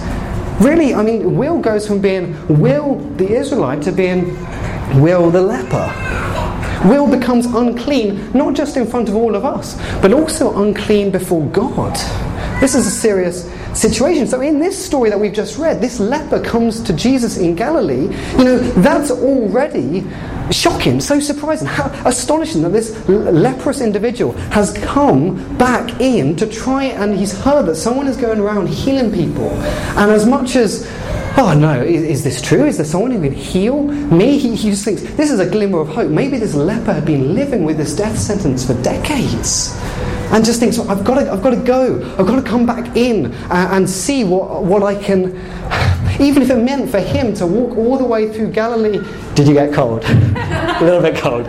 Really, 0.60 0.94
I 0.94 1.04
mean, 1.04 1.36
Will 1.36 1.60
goes 1.60 1.88
from 1.88 2.00
being 2.00 2.36
Will 2.60 3.00
the 3.18 3.30
Israelite 3.30 3.82
to 3.84 3.92
being 3.92 4.36
Will 5.02 5.30
the 5.32 5.42
leper. 5.42 5.92
Will 6.86 7.08
becomes 7.08 7.46
unclean, 7.46 8.32
not 8.34 8.54
just 8.56 8.78
in 8.78 8.86
front 8.86 9.10
of 9.10 9.16
all 9.16 9.36
of 9.36 9.46
us, 9.46 9.76
but 10.02 10.14
also 10.14 10.62
unclean 10.62 11.12
before 11.12 11.46
God. 11.48 11.94
This 12.60 12.76
is 12.76 12.88
a 12.88 12.92
serious 12.92 13.50
situation. 13.74 14.28
So, 14.28 14.42
in 14.42 14.60
this 14.60 14.84
story 14.84 15.10
that 15.10 15.20
we've 15.20 15.34
just 15.34 15.58
read, 15.58 15.82
this 15.82 16.00
leper 16.00 16.40
comes 16.42 16.82
to 16.82 16.94
Jesus 16.94 17.38
in 17.38 17.56
Galilee. 17.56 18.08
You 18.38 18.44
know, 18.44 18.58
that's 18.60 19.12
already 19.12 20.06
shocking, 20.52 21.00
so 21.00 21.20
surprising, 21.20 21.68
how 21.68 21.90
astonishing 22.08 22.62
that 22.64 22.70
this 22.70 23.08
leprous 23.08 23.82
individual 23.82 24.34
has 24.52 24.74
come 24.74 25.58
back 25.58 26.02
in 26.02 26.36
to 26.36 26.48
try 26.48 26.86
and 26.86 27.18
he's 27.18 27.38
heard 27.40 27.66
that 27.66 27.76
someone 27.76 28.08
is 28.08 28.18
going 28.18 28.40
around 28.40 28.68
healing 28.68 29.12
people. 29.12 29.50
And 29.98 30.12
as 30.12 30.26
much 30.26 30.56
as 30.56 30.90
oh 31.38 31.56
no, 31.58 31.82
is, 31.82 32.04
is, 32.04 32.24
this 32.24 32.42
true? 32.42 32.66
Is 32.66 32.78
there 32.78 32.86
someone 32.86 33.12
who 33.12 33.22
can 33.22 33.34
heal 33.34 33.84
me? 33.84 34.38
He, 34.38 34.56
he, 34.56 34.70
just 34.70 34.86
thinks 34.86 35.02
this 35.02 35.32
is 35.32 35.40
a 35.40 35.50
glimmer 35.50 35.80
of 35.80 35.90
hope. 35.90 36.10
Maybe 36.10 36.38
this 36.38 36.54
leper 36.54 36.94
had 36.94 37.06
been 37.06 37.34
living 37.34 37.64
with 37.64 37.78
this 37.78 37.96
death 37.96 38.18
sentence 38.18 38.66
for 38.66 38.74
decades. 38.82 39.78
And 40.32 40.44
just 40.44 40.60
thinks, 40.60 40.78
well, 40.80 40.90
I've 40.90 41.04
got 41.04 41.16
to, 41.20 41.32
I've 41.32 41.44
got 41.44 41.52
to 41.52 41.58
go. 41.58 42.02
I've 42.18 42.26
got 42.26 42.38
to 42.38 42.42
come 42.42 42.66
back 42.66 42.96
in 42.96 43.26
and, 43.26 43.34
and 43.52 43.90
see 43.90 44.24
what, 44.24 44.64
what 44.64 44.82
I 44.82 44.96
can 44.96 45.34
even 46.20 46.44
if 46.44 46.50
it 46.50 46.58
meant 46.58 46.90
for 46.90 47.00
him 47.00 47.34
to 47.36 47.46
walk 47.46 47.78
all 47.78 47.98
the 47.98 48.04
way 48.04 48.32
through 48.32 48.52
Galilee. 48.52 49.00
Did 49.36 49.48
you 49.48 49.54
get 49.54 49.74
cold? 49.74 50.04
a 50.06 50.80
little 50.82 51.02
bit 51.02 51.16
cold. 51.16 51.48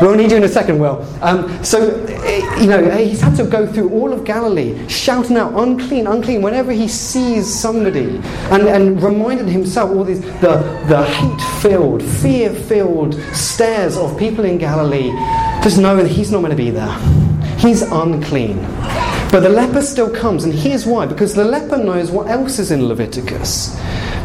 We'll 0.00 0.14
need 0.14 0.30
you 0.30 0.36
in 0.36 0.44
a 0.44 0.48
second, 0.48 0.78
Will. 0.78 1.06
Um, 1.22 1.62
so, 1.64 2.04
eh, 2.06 2.60
you 2.60 2.66
know, 2.66 2.90
he's 2.90 3.20
had 3.20 3.36
to 3.36 3.44
go 3.44 3.66
through 3.66 3.90
all 3.90 4.12
of 4.12 4.24
Galilee 4.24 4.86
shouting 4.88 5.36
out, 5.36 5.52
unclean, 5.54 6.06
unclean, 6.06 6.42
whenever 6.42 6.72
he 6.72 6.88
sees 6.88 7.52
somebody, 7.52 8.20
and, 8.50 8.62
and 8.64 9.02
reminded 9.02 9.48
himself 9.48 9.90
all 9.90 10.04
these, 10.04 10.20
the, 10.40 10.84
the 10.88 11.04
hate 11.04 11.62
filled, 11.62 12.02
fear 12.02 12.52
filled 12.52 13.14
stares 13.32 13.96
of 13.96 14.18
people 14.18 14.44
in 14.44 14.58
Galilee, 14.58 15.10
just 15.62 15.78
knowing 15.78 16.06
he's 16.06 16.30
not 16.30 16.38
going 16.38 16.50
to 16.50 16.56
be 16.56 16.70
there. 16.70 16.92
He's 17.58 17.82
unclean. 17.82 18.58
But 19.34 19.40
the 19.40 19.48
leper 19.48 19.82
still 19.82 20.08
comes, 20.08 20.44
and 20.44 20.54
here's 20.54 20.86
why 20.86 21.06
because 21.06 21.34
the 21.34 21.44
leper 21.44 21.76
knows 21.76 22.08
what 22.08 22.28
else 22.28 22.60
is 22.60 22.70
in 22.70 22.86
Leviticus. 22.86 23.76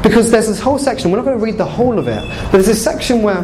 Because 0.04 0.30
there's 0.30 0.46
this 0.46 0.60
whole 0.60 0.78
section, 0.78 1.10
we're 1.10 1.18
not 1.18 1.26
going 1.26 1.40
to 1.40 1.44
read 1.44 1.58
the 1.58 1.66
whole 1.66 1.98
of 1.98 2.08
it, 2.08 2.22
but 2.44 2.52
there's 2.52 2.68
this 2.68 2.84
section 2.84 3.24
where 3.24 3.40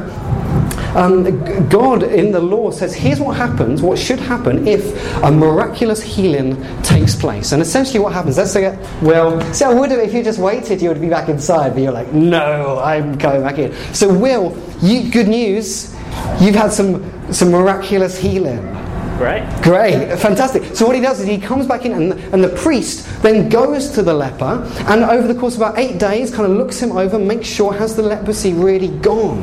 um, 0.96 1.24
God 1.68 2.04
in 2.04 2.32
the 2.32 2.40
law 2.40 2.70
says, 2.70 2.94
here's 2.94 3.20
what 3.20 3.36
happens, 3.36 3.82
what 3.82 3.98
should 3.98 4.20
happen 4.20 4.68
if 4.68 4.96
a 5.24 5.32
miraculous 5.32 6.04
healing 6.04 6.56
takes 6.84 7.16
place. 7.16 7.52
And 7.52 7.64
essentially, 7.64 7.98
what 7.98 8.14
happens, 8.14 8.38
let's 8.38 8.52
say, 8.52 8.78
well, 9.02 9.42
see, 9.52 9.66
I 9.66 9.74
would 9.74 9.90
have, 9.90 10.02
if 10.02 10.14
you 10.14 10.24
just 10.24 10.38
waited, 10.38 10.84
you 10.84 10.90
would 10.90 11.02
be 11.02 11.10
back 11.10 11.30
inside, 11.30 11.74
but 11.74 11.82
you're 11.82 11.92
like, 11.92 12.14
no, 12.14 12.78
I'm 12.78 13.18
going 13.18 13.42
back 13.42 13.58
in. 13.58 13.74
So, 13.92 14.14
Will, 14.14 14.56
you, 14.84 15.10
good 15.10 15.28
news, 15.28 15.96
you've 16.40 16.54
had 16.54 16.72
some, 16.72 17.34
some 17.34 17.50
miraculous 17.50 18.20
healing. 18.20 18.75
Great. 19.18 19.48
Great, 19.64 20.18
fantastic. 20.20 20.76
So 20.76 20.86
what 20.86 20.96
he 20.96 21.02
does 21.02 21.22
is 21.22 21.26
he 21.26 21.38
comes 21.38 21.66
back 21.66 21.86
in, 21.86 21.94
and, 21.94 22.14
and 22.34 22.44
the 22.44 22.50
priest 22.50 23.08
then 23.22 23.48
goes 23.48 23.90
to 23.92 24.04
the 24.04 24.14
leper, 24.14 24.70
and 24.88 25.04
over 25.06 25.26
the 25.26 25.40
course 25.40 25.56
of 25.56 25.62
about 25.62 25.80
eight 25.80 26.00
days, 26.00 26.36
kind 26.36 26.52
of 26.52 26.58
looks 26.58 26.82
him 26.82 26.92
over, 26.92 27.18
makes 27.18 27.48
sure 27.48 27.74
has 27.74 27.96
the 27.96 28.04
leprosy 28.04 28.52
really 28.54 28.90
gone. 29.00 29.42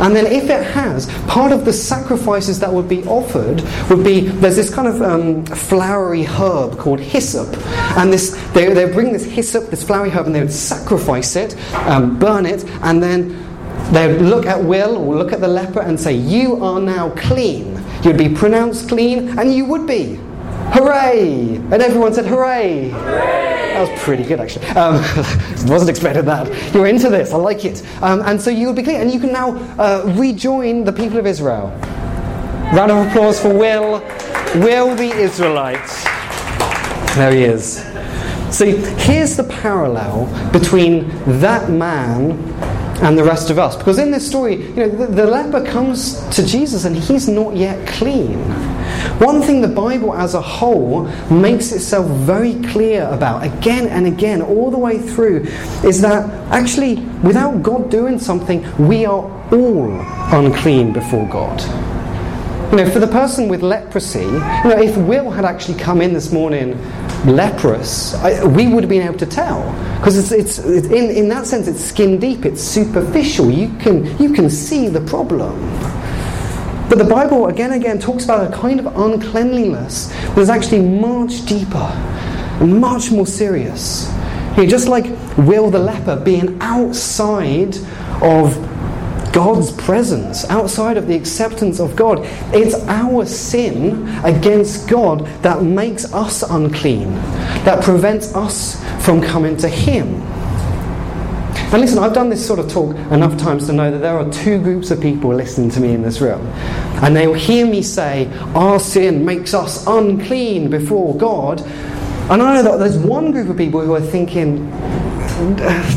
And 0.00 0.14
then, 0.14 0.26
if 0.26 0.44
it 0.44 0.64
has, 0.72 1.06
part 1.26 1.50
of 1.50 1.64
the 1.64 1.72
sacrifices 1.72 2.60
that 2.60 2.70
would 2.70 2.88
be 2.88 3.02
offered 3.04 3.62
would 3.88 4.04
be 4.04 4.20
there's 4.20 4.56
this 4.56 4.72
kind 4.72 4.86
of 4.86 5.00
um, 5.00 5.46
flowery 5.46 6.24
herb 6.24 6.78
called 6.78 7.00
hyssop, 7.00 7.48
and 7.96 8.12
this 8.12 8.32
they 8.52 8.72
they 8.72 8.90
bring 8.92 9.12
this 9.12 9.24
hyssop, 9.24 9.70
this 9.70 9.82
flowery 9.82 10.10
herb, 10.10 10.26
and 10.26 10.34
they 10.34 10.40
would 10.40 10.52
sacrifice 10.52 11.36
it, 11.36 11.56
um, 11.86 12.18
burn 12.18 12.44
it, 12.44 12.64
and 12.82 13.02
then 13.02 13.46
they 13.92 14.12
would 14.12 14.22
look 14.22 14.46
at 14.46 14.62
Will 14.62 14.96
or 14.96 15.16
look 15.16 15.32
at 15.32 15.40
the 15.40 15.48
leper 15.48 15.80
and 15.80 15.98
say, 15.98 16.12
"You 16.12 16.62
are 16.62 16.80
now 16.80 17.10
clean." 17.10 17.69
You'd 18.02 18.16
be 18.16 18.28
pronounced 18.28 18.88
clean, 18.88 19.38
and 19.38 19.54
you 19.54 19.64
would 19.66 19.86
be. 19.86 20.18
Hooray! 20.72 21.56
And 21.56 21.74
everyone 21.74 22.14
said, 22.14 22.26
Hooray! 22.26 22.90
Hooray! 22.90 23.70
That 23.74 23.90
was 23.90 24.02
pretty 24.02 24.24
good, 24.24 24.40
actually. 24.40 24.66
Um, 24.68 24.94
wasn't 25.66 25.90
expecting 25.90 26.24
that. 26.24 26.74
You're 26.74 26.86
into 26.86 27.08
this, 27.08 27.32
I 27.32 27.36
like 27.36 27.64
it. 27.64 27.82
Um, 28.02 28.22
and 28.22 28.40
so 28.40 28.50
you 28.50 28.68
would 28.68 28.76
be 28.76 28.82
clean, 28.82 29.00
and 29.00 29.12
you 29.12 29.20
can 29.20 29.32
now 29.32 29.56
uh, 29.78 30.12
rejoin 30.16 30.84
the 30.84 30.92
people 30.92 31.18
of 31.18 31.26
Israel. 31.26 31.68
Round 32.72 32.90
of 32.90 33.06
applause 33.08 33.40
for 33.40 33.52
Will. 33.52 34.00
Will 34.56 34.94
the 34.94 35.10
Israelite. 35.10 35.88
There 37.16 37.32
he 37.32 37.42
is. 37.42 37.84
See, 38.50 38.76
here's 39.02 39.36
the 39.36 39.44
parallel 39.44 40.26
between 40.52 41.08
that 41.40 41.70
man 41.70 42.30
and 43.02 43.16
the 43.16 43.24
rest 43.24 43.50
of 43.50 43.58
us. 43.58 43.76
Because 43.76 43.98
in 43.98 44.10
this 44.10 44.28
story, 44.28 44.56
you 44.56 44.74
know, 44.74 44.88
the, 44.88 45.06
the, 45.06 45.26
leper 45.26 45.64
comes 45.64 46.20
to 46.36 46.44
Jesus 46.44 46.84
and 46.84 46.94
he's 46.94 47.28
not 47.28 47.56
yet 47.56 47.86
clean. 47.88 48.38
One 49.18 49.42
thing 49.42 49.60
the 49.60 49.68
Bible 49.68 50.14
as 50.14 50.34
a 50.34 50.40
whole 50.40 51.04
makes 51.30 51.72
itself 51.72 52.06
very 52.10 52.54
clear 52.70 53.04
about, 53.08 53.42
again 53.42 53.86
and 53.88 54.06
again, 54.06 54.42
all 54.42 54.70
the 54.70 54.78
way 54.78 54.98
through, 54.98 55.46
is 55.84 56.00
that 56.02 56.28
actually, 56.52 56.96
without 57.22 57.62
God 57.62 57.90
doing 57.90 58.18
something, 58.18 58.64
we 58.78 59.06
are 59.06 59.24
all 59.52 60.00
unclean 60.32 60.92
before 60.92 61.26
God. 61.28 61.89
You 62.70 62.76
know, 62.76 62.88
for 62.88 63.00
the 63.00 63.08
person 63.08 63.48
with 63.48 63.62
leprosy, 63.62 64.20
you 64.20 64.30
know, 64.30 64.78
if 64.80 64.96
Will 64.96 65.28
had 65.28 65.44
actually 65.44 65.76
come 65.76 66.00
in 66.00 66.12
this 66.12 66.30
morning 66.30 66.80
leprous, 67.26 68.14
I, 68.14 68.44
we 68.46 68.68
would 68.68 68.84
have 68.84 68.88
been 68.88 69.02
able 69.02 69.18
to 69.18 69.26
tell 69.26 69.72
because 69.96 70.16
it's, 70.16 70.30
it's, 70.30 70.58
it's, 70.60 70.86
in, 70.86 71.10
in 71.10 71.28
that 71.30 71.48
sense 71.48 71.66
it's 71.66 71.84
skin 71.84 72.20
deep, 72.20 72.44
it's 72.44 72.62
superficial. 72.62 73.50
You 73.50 73.76
can 73.78 74.16
you 74.22 74.32
can 74.32 74.48
see 74.48 74.86
the 74.86 75.00
problem. 75.00 75.58
But 76.88 76.98
the 76.98 77.04
Bible 77.04 77.48
again 77.48 77.72
and 77.72 77.82
again 77.82 77.98
talks 77.98 78.22
about 78.22 78.52
a 78.52 78.56
kind 78.56 78.78
of 78.78 78.86
uncleanliness 78.96 80.06
that 80.06 80.38
is 80.38 80.48
actually 80.48 80.82
much 80.82 81.44
deeper 81.46 81.90
and 82.60 82.80
much 82.80 83.10
more 83.10 83.26
serious. 83.26 84.08
You 84.56 84.62
know, 84.62 84.68
just 84.68 84.86
like 84.86 85.06
Will 85.38 85.70
the 85.70 85.80
leper 85.80 86.14
being 86.24 86.56
outside 86.60 87.76
of 88.22 88.69
God's 89.32 89.70
presence, 89.72 90.44
outside 90.50 90.96
of 90.96 91.06
the 91.06 91.14
acceptance 91.14 91.78
of 91.80 91.94
God. 91.94 92.20
It's 92.52 92.74
our 92.88 93.24
sin 93.26 94.08
against 94.24 94.88
God 94.88 95.26
that 95.42 95.62
makes 95.62 96.12
us 96.12 96.42
unclean, 96.42 97.14
that 97.64 97.82
prevents 97.84 98.34
us 98.34 98.82
from 99.04 99.20
coming 99.22 99.56
to 99.58 99.68
Him. 99.68 100.22
And 101.72 101.80
listen, 101.80 102.00
I've 102.00 102.12
done 102.12 102.30
this 102.30 102.44
sort 102.44 102.58
of 102.58 102.68
talk 102.68 102.96
enough 103.12 103.38
times 103.38 103.66
to 103.66 103.72
know 103.72 103.92
that 103.92 103.98
there 103.98 104.18
are 104.18 104.28
two 104.32 104.60
groups 104.60 104.90
of 104.90 105.00
people 105.00 105.32
listening 105.32 105.70
to 105.70 105.80
me 105.80 105.92
in 105.94 106.02
this 106.02 106.20
room. 106.20 106.44
And 107.00 107.14
they 107.14 107.28
will 107.28 107.34
hear 107.34 107.64
me 107.64 107.82
say, 107.82 108.28
Our 108.56 108.80
sin 108.80 109.24
makes 109.24 109.54
us 109.54 109.86
unclean 109.86 110.68
before 110.68 111.16
God. 111.16 111.60
And 112.28 112.42
I 112.42 112.54
know 112.54 112.62
that 112.64 112.78
there's 112.78 112.98
one 112.98 113.30
group 113.30 113.48
of 113.48 113.56
people 113.56 113.80
who 113.82 113.94
are 113.94 114.00
thinking, 114.00 114.68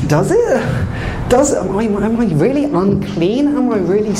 Does 0.07 0.31
it? 0.31 1.22
Does 1.33 1.51
am 1.55 1.75
I, 1.75 1.85
am 1.85 2.19
I 2.19 2.25
really 2.25 2.65
unclean? 2.65 3.47
Am 3.47 3.71
I 3.71 3.77
really 3.77 4.13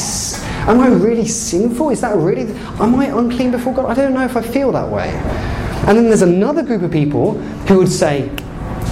am 0.68 0.80
I 0.80 0.88
really 0.88 1.28
sinful? 1.28 1.92
Is 1.92 2.02
that 2.02 2.16
really 2.16 2.52
am 2.80 2.96
I 2.96 3.06
unclean 3.06 3.52
before 3.52 3.72
God? 3.72 3.86
I 3.86 3.94
don't 3.94 4.16
know 4.16 4.26
if 4.26 4.36
I 4.36 4.42
feel 4.42 4.72
that 4.72 4.90
way. 4.90 5.10
And 5.86 5.96
then 5.96 6.06
there's 6.06 6.24
another 6.24 6.64
group 6.64 6.82
of 6.82 6.90
people 6.90 7.34
who 7.68 7.78
would 7.78 7.92
say, 7.92 8.32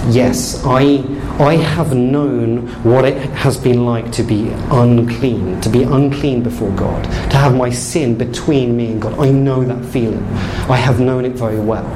Yes, 0.08 0.62
I 0.64 1.02
I 1.40 1.56
have 1.56 1.96
known 1.96 2.68
what 2.84 3.04
it 3.04 3.16
has 3.30 3.56
been 3.56 3.84
like 3.84 4.12
to 4.12 4.22
be 4.22 4.50
unclean, 4.70 5.60
to 5.60 5.68
be 5.68 5.82
unclean 5.82 6.44
before 6.44 6.70
God, 6.76 7.02
to 7.02 7.36
have 7.36 7.56
my 7.56 7.70
sin 7.70 8.16
between 8.16 8.76
me 8.76 8.92
and 8.92 9.02
God. 9.02 9.18
I 9.18 9.32
know 9.32 9.64
that 9.64 9.84
feeling. 9.86 10.22
I 10.70 10.76
have 10.76 11.00
known 11.00 11.24
it 11.24 11.32
very 11.32 11.58
well. 11.58 11.88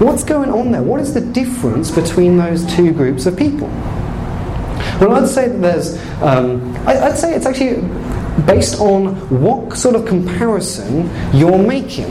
What's 0.00 0.22
going 0.22 0.50
on 0.50 0.70
there? 0.70 0.82
What 0.82 1.00
is 1.00 1.14
the 1.14 1.22
difference 1.22 1.90
between 1.90 2.36
those 2.36 2.66
two 2.76 2.92
groups 2.92 3.24
of 3.24 3.38
people? 3.38 3.70
Well, 5.00 5.14
I'd 5.14 5.28
say 5.28 5.48
that 5.48 5.60
there's, 5.62 5.96
um, 6.22 6.76
I, 6.86 7.08
would 7.08 7.16
say 7.16 7.34
it's 7.34 7.46
actually 7.46 7.80
based 8.44 8.80
on 8.80 9.14
what 9.42 9.76
sort 9.76 9.94
of 9.94 10.04
comparison 10.06 11.10
you're 11.32 11.58
making 11.58 12.10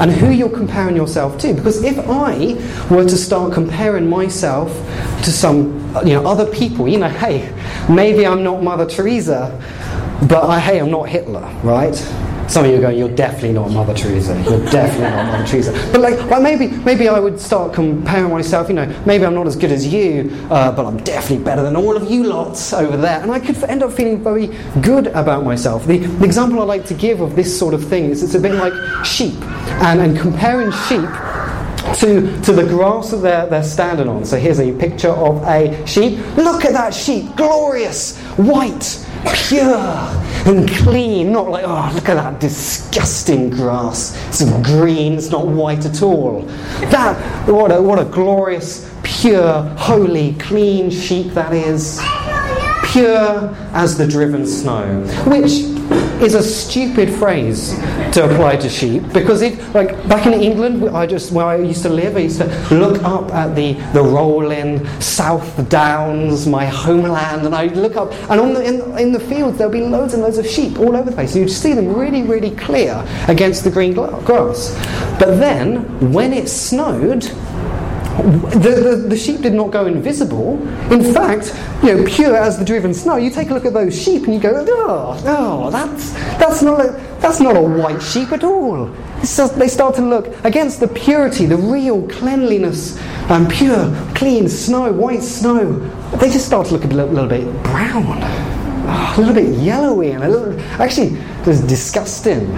and 0.00 0.10
who 0.10 0.30
you're 0.30 0.48
comparing 0.48 0.96
yourself 0.96 1.36
to. 1.40 1.52
Because 1.52 1.84
if 1.84 1.98
I 1.98 2.54
were 2.90 3.04
to 3.04 3.16
start 3.16 3.52
comparing 3.52 4.08
myself 4.08 4.70
to 5.24 5.30
some, 5.30 5.94
you 6.04 6.14
know, 6.14 6.26
other 6.26 6.46
people, 6.46 6.88
you 6.88 6.98
know, 6.98 7.10
hey, 7.10 7.52
maybe 7.88 8.26
I'm 8.26 8.42
not 8.42 8.62
Mother 8.62 8.86
Teresa, 8.86 9.60
but 10.26 10.44
I, 10.44 10.58
hey, 10.60 10.80
I'm 10.80 10.90
not 10.90 11.08
Hitler, 11.08 11.46
right? 11.62 11.94
Some 12.48 12.64
of 12.64 12.70
you 12.70 12.76
are 12.76 12.80
going, 12.80 12.98
you're 12.98 13.08
definitely 13.08 13.52
not 13.52 13.70
Mother 13.70 13.94
Teresa. 13.94 14.34
You're 14.42 14.64
definitely 14.70 15.10
not 15.10 15.32
Mother 15.32 15.46
Teresa. 15.46 15.72
But 15.90 16.02
like, 16.02 16.18
well, 16.30 16.40
maybe, 16.40 16.68
maybe 16.68 17.08
I 17.08 17.18
would 17.18 17.40
start 17.40 17.72
comparing 17.72 18.30
myself. 18.30 18.68
You 18.68 18.74
know, 18.74 19.02
maybe 19.06 19.24
I'm 19.24 19.34
not 19.34 19.46
as 19.46 19.56
good 19.56 19.72
as 19.72 19.86
you, 19.86 20.30
uh, 20.50 20.70
but 20.70 20.84
I'm 20.86 20.98
definitely 20.98 21.44
better 21.44 21.62
than 21.62 21.74
all 21.74 21.96
of 21.96 22.10
you 22.10 22.24
lots 22.24 22.72
over 22.72 22.96
there. 22.96 23.20
And 23.22 23.30
I 23.30 23.40
could 23.40 23.56
end 23.64 23.82
up 23.82 23.92
feeling 23.92 24.22
very 24.22 24.48
good 24.82 25.08
about 25.08 25.44
myself. 25.44 25.86
The, 25.86 25.98
the 25.98 26.24
example 26.24 26.60
I 26.60 26.64
like 26.64 26.86
to 26.86 26.94
give 26.94 27.20
of 27.20 27.34
this 27.34 27.58
sort 27.58 27.74
of 27.74 27.82
thing 27.88 28.04
is 28.04 28.22
it's 28.22 28.34
a 28.34 28.40
bit 28.40 28.54
like 28.54 28.74
sheep, 29.04 29.40
and, 29.82 30.00
and 30.00 30.18
comparing 30.18 30.70
sheep 30.70 31.08
to, 31.96 32.42
to 32.42 32.52
the 32.52 32.64
grass 32.68 33.10
that 33.10 33.18
they're, 33.18 33.46
they're 33.46 33.62
standing 33.62 34.08
on. 34.08 34.24
So 34.24 34.38
here's 34.38 34.60
a 34.60 34.72
picture 34.72 35.10
of 35.10 35.42
a 35.44 35.86
sheep. 35.86 36.18
Look 36.36 36.64
at 36.64 36.72
that 36.72 36.92
sheep, 36.92 37.36
glorious, 37.36 38.18
white, 38.36 39.06
pure 39.48 40.23
and 40.46 40.68
clean, 40.68 41.32
not 41.32 41.48
like, 41.48 41.64
oh, 41.66 41.90
look 41.94 42.08
at 42.08 42.14
that 42.14 42.38
disgusting 42.40 43.50
grass. 43.50 44.14
It's 44.28 44.44
green, 44.66 45.14
it's 45.14 45.30
not 45.30 45.46
white 45.46 45.86
at 45.86 46.02
all. 46.02 46.42
That, 46.90 47.48
what 47.48 47.72
a, 47.72 47.80
what 47.80 47.98
a 47.98 48.04
glorious, 48.04 48.90
pure, 49.02 49.62
holy, 49.78 50.34
clean 50.34 50.90
sheep 50.90 51.32
that 51.32 51.52
is. 51.52 51.98
Pure 52.94 53.52
as 53.72 53.98
the 53.98 54.06
driven 54.06 54.46
snow. 54.46 55.02
Which 55.26 55.50
is 56.22 56.34
a 56.34 56.42
stupid 56.44 57.10
phrase 57.12 57.74
to 58.12 58.24
apply 58.24 58.54
to 58.54 58.68
sheep 58.68 59.02
because 59.12 59.42
it, 59.42 59.58
like, 59.74 59.90
back 60.08 60.26
in 60.26 60.32
England, 60.32 60.88
I 60.88 61.04
just 61.04 61.32
where 61.32 61.44
I 61.44 61.56
used 61.56 61.82
to 61.82 61.88
live, 61.88 62.16
I 62.16 62.20
used 62.20 62.38
to 62.38 62.46
look 62.70 63.02
up 63.02 63.34
at 63.34 63.56
the, 63.56 63.72
the 63.94 64.00
rolling 64.00 64.86
South 65.00 65.68
Downs, 65.68 66.46
my 66.46 66.66
homeland, 66.66 67.44
and 67.44 67.52
I'd 67.52 67.76
look 67.76 67.96
up, 67.96 68.12
and 68.30 68.40
on 68.40 68.54
the, 68.54 68.64
in, 68.64 68.96
in 68.96 69.10
the 69.10 69.18
fields 69.18 69.58
there'd 69.58 69.72
be 69.72 69.80
loads 69.80 70.14
and 70.14 70.22
loads 70.22 70.38
of 70.38 70.46
sheep 70.46 70.78
all 70.78 70.94
over 70.94 71.10
the 71.10 71.16
place. 71.16 71.34
You'd 71.34 71.50
see 71.50 71.72
them 71.72 71.94
really, 71.94 72.22
really 72.22 72.52
clear 72.52 73.04
against 73.26 73.64
the 73.64 73.72
green 73.72 73.92
grass. 73.92 74.72
But 75.18 75.40
then, 75.40 76.12
when 76.12 76.32
it 76.32 76.48
snowed, 76.48 77.24
The, 78.22 78.70
the, 78.70 79.08
the 79.08 79.16
sheep 79.16 79.40
did 79.40 79.54
not 79.54 79.70
go 79.70 79.86
invisible. 79.86 80.62
In 80.92 81.12
fact, 81.12 81.54
you 81.82 81.94
know, 81.94 82.04
pure 82.04 82.36
as 82.36 82.58
the 82.58 82.64
driven 82.64 82.94
snow. 82.94 83.16
You 83.16 83.28
take 83.30 83.50
a 83.50 83.54
look 83.54 83.64
at 83.64 83.72
those 83.72 84.00
sheep 84.00 84.24
and 84.24 84.34
you 84.34 84.40
go, 84.40 84.64
oh, 84.68 85.22
oh 85.26 85.70
that's, 85.70 86.12
that's, 86.38 86.62
not 86.62 86.80
a, 86.80 86.92
that's 87.20 87.40
not 87.40 87.56
a 87.56 87.60
white 87.60 88.00
sheep 88.00 88.30
at 88.32 88.44
all. 88.44 88.94
Just, 89.20 89.58
they 89.58 89.68
start 89.68 89.94
to 89.96 90.02
look 90.02 90.26
against 90.44 90.80
the 90.80 90.88
purity, 90.88 91.46
the 91.46 91.56
real 91.56 92.06
cleanliness, 92.08 92.98
and 93.30 93.50
pure, 93.50 93.92
clean 94.14 94.48
snow, 94.48 94.92
white 94.92 95.22
snow. 95.22 95.72
They 96.18 96.30
just 96.30 96.46
start 96.46 96.68
to 96.68 96.74
look 96.74 96.84
a 96.84 96.88
little, 96.88 97.12
little 97.12 97.28
bit 97.28 97.62
brown, 97.64 98.20
oh, 98.86 99.14
a 99.16 99.20
little 99.20 99.34
bit 99.34 99.58
yellowy, 99.58 100.12
and 100.12 100.24
a 100.24 100.28
little, 100.28 100.60
actually, 100.80 101.10
just 101.44 101.66
disgusting. 101.66 102.56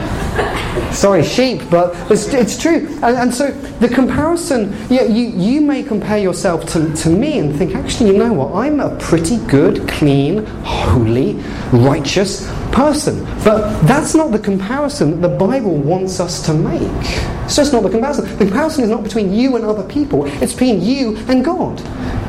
Sorry, 0.92 1.23
sheep, 1.23 1.62
but 1.71 1.95
it's, 2.11 2.26
it's 2.28 2.61
true. 2.61 2.87
And, 3.02 3.16
and, 3.16 3.35
so 3.35 3.50
the 3.80 3.88
comparison, 3.88 4.75
yeah, 4.88 5.02
you, 5.02 5.28
you 5.28 5.61
may 5.61 5.83
compare 5.83 6.18
yourself 6.18 6.66
to, 6.73 6.92
to 6.95 7.11
me 7.11 7.38
and 7.38 7.54
think, 7.54 7.75
actually, 7.75 8.12
you 8.12 8.18
know 8.18 8.33
what? 8.33 8.54
I'm 8.54 8.80
a 8.80 8.97
pretty 8.99 9.38
good, 9.47 9.88
clean, 9.88 10.45
holy, 10.64 11.35
righteous 11.73 12.49
person. 12.76 13.25
But 13.42 13.80
that's 13.87 14.14
not 14.14 14.33
the 14.33 14.38
comparison 14.38 15.23
that 15.23 15.28
the 15.28 15.37
Bible 15.37 15.75
wants 15.75 16.21
us 16.21 16.45
to 16.45 16.52
make. 16.52 16.83
It's 17.47 17.56
just 17.56 17.73
not 17.73 17.83
the 17.83 17.88
comparison. 17.88 18.25
The 18.37 18.45
comparison 18.45 18.85
is 18.85 18.90
not 18.90 19.02
between 19.02 19.33
you 19.33 19.56
and 19.56 19.64
other 19.64 19.83
people, 19.83 20.26
it's 20.42 20.52
between 20.52 20.83
you 20.83 21.16
and 21.28 21.42
God. 21.42 21.80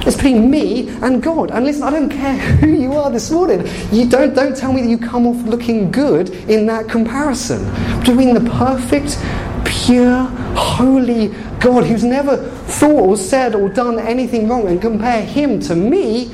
It's 0.08 0.16
between 0.16 0.50
me 0.50 0.88
and 1.02 1.22
God. 1.22 1.52
And 1.52 1.66
listen, 1.66 1.84
I 1.84 1.90
don't 1.90 2.10
care 2.10 2.38
who 2.62 2.68
you 2.68 2.94
are 2.94 3.12
this 3.12 3.30
morning. 3.30 3.68
You 3.92 4.08
don't, 4.08 4.34
don't 4.34 4.56
tell 4.56 4.72
me 4.72 4.82
that 4.82 4.88
you 4.88 4.98
come 4.98 5.28
off 5.28 5.46
looking 5.46 5.92
good 5.92 6.30
in 6.50 6.66
that 6.68 6.88
comparison. 6.88 7.66
Between 8.00 8.34
the 8.34 8.50
perfect, 8.52 9.20
pure, 9.66 10.24
holy 10.56 11.28
God 11.60 11.86
who's 11.86 12.04
never 12.04 12.38
thought 12.38 13.02
or 13.02 13.18
said 13.18 13.54
or 13.56 13.68
done 13.68 14.00
anything 14.00 14.48
wrong 14.48 14.68
and 14.68 14.82
compare 14.82 15.26
him 15.26 15.60
to 15.62 15.76
me 15.76 16.32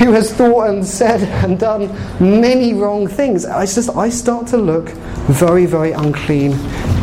who 0.00 0.12
has 0.12 0.32
thought 0.32 0.70
and 0.70 0.84
said 0.84 1.22
and 1.44 1.58
done 1.58 1.86
many 2.18 2.72
wrong 2.72 3.06
things. 3.06 3.44
I 3.44 3.66
just 3.66 3.90
I 3.90 4.08
start 4.08 4.46
to 4.48 4.56
look 4.56 4.88
very, 5.28 5.66
very 5.66 5.92
unclean 5.92 6.52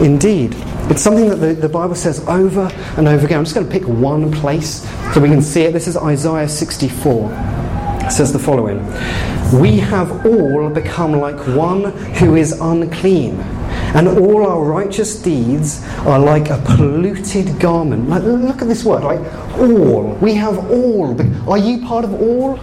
indeed. 0.02 0.56
It's 0.90 1.04
something 1.04 1.30
that 1.30 1.36
the, 1.36 1.54
the 1.54 1.70
Bible 1.70 1.94
says 1.94 2.28
over 2.28 2.72
and 2.98 3.08
over 3.08 3.24
again. 3.26 3.38
I'm 3.38 3.44
just 3.44 3.54
going 3.54 3.68
to 3.68 3.72
pick 3.72 3.88
one 3.88 4.32
place 4.32 4.82
so 5.14 5.22
we 5.22 5.30
can 5.30 5.44
see 5.44 5.62
it. 5.62 5.74
This 5.74 5.88
is 5.88 5.96
Isaiah 5.96 6.50
64. 6.50 7.30
It 8.02 8.12
says 8.12 8.34
the 8.34 8.40
following 8.40 8.84
We 9.60 9.78
have 9.78 10.26
all 10.26 10.70
become 10.70 11.12
like 11.12 11.38
one 11.56 11.92
who 12.16 12.36
is 12.36 12.54
unclean, 12.60 13.36
and 13.94 14.08
all 14.08 14.48
our 14.48 14.64
righteous 14.64 15.22
deeds 15.22 15.84
are 16.00 16.18
like 16.18 16.50
a 16.50 16.58
polluted 16.66 17.60
garment. 17.60 18.10
Like, 18.10 18.24
look 18.24 18.64
at 18.64 18.68
this 18.68 18.84
word, 18.84 19.04
right? 19.04 19.20
All. 19.60 20.18
We 20.20 20.34
have 20.34 20.58
all. 20.72 21.16
Are 21.52 21.60
you 21.60 21.86
part 21.86 22.04
of 22.04 22.14
all? 22.16 22.60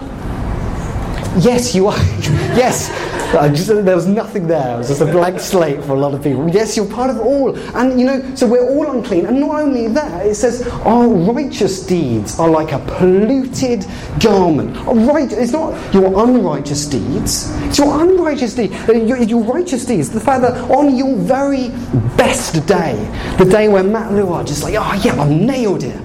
Yes, 1.38 1.74
you 1.74 1.88
are. 1.88 1.96
yes. 2.54 2.88
Just, 3.34 3.66
there 3.66 3.96
was 3.96 4.06
nothing 4.06 4.46
there. 4.46 4.74
It 4.74 4.78
was 4.78 4.88
just 4.88 5.00
a 5.00 5.06
blank 5.06 5.40
slate 5.40 5.82
for 5.82 5.92
a 5.96 5.98
lot 5.98 6.14
of 6.14 6.22
people. 6.22 6.48
Yes, 6.48 6.76
you're 6.76 6.86
part 6.86 7.10
of 7.10 7.18
all. 7.18 7.58
And 7.76 7.98
you 7.98 8.06
know, 8.06 8.34
so 8.36 8.46
we're 8.46 8.64
all 8.64 8.88
unclean. 8.92 9.26
And 9.26 9.40
not 9.40 9.60
only 9.60 9.88
that, 9.88 10.24
it 10.24 10.36
says 10.36 10.64
our 10.84 11.08
righteous 11.08 11.84
deeds 11.84 12.38
are 12.38 12.48
like 12.48 12.70
a 12.70 12.78
polluted 12.78 13.84
garment. 14.20 14.76
Right, 14.86 15.32
it's 15.32 15.50
not 15.50 15.74
your 15.92 16.06
unrighteous 16.24 16.86
deeds. 16.86 17.50
It's 17.64 17.78
your 17.78 18.00
unrighteous 18.02 18.54
deeds. 18.54 18.72
Your, 18.86 19.18
your 19.18 19.42
righteous 19.42 19.84
deeds. 19.84 20.10
The 20.10 20.20
fact 20.20 20.42
that 20.42 20.56
on 20.70 20.94
your 20.94 21.16
very 21.16 21.70
best 22.16 22.64
day, 22.68 22.94
the 23.38 23.44
day 23.44 23.66
where 23.66 23.82
Matt 23.82 24.12
Leward 24.12 24.46
just 24.46 24.62
like, 24.62 24.76
oh 24.78 25.02
yeah, 25.04 25.20
I 25.20 25.28
nailed 25.28 25.82
it 25.82 26.00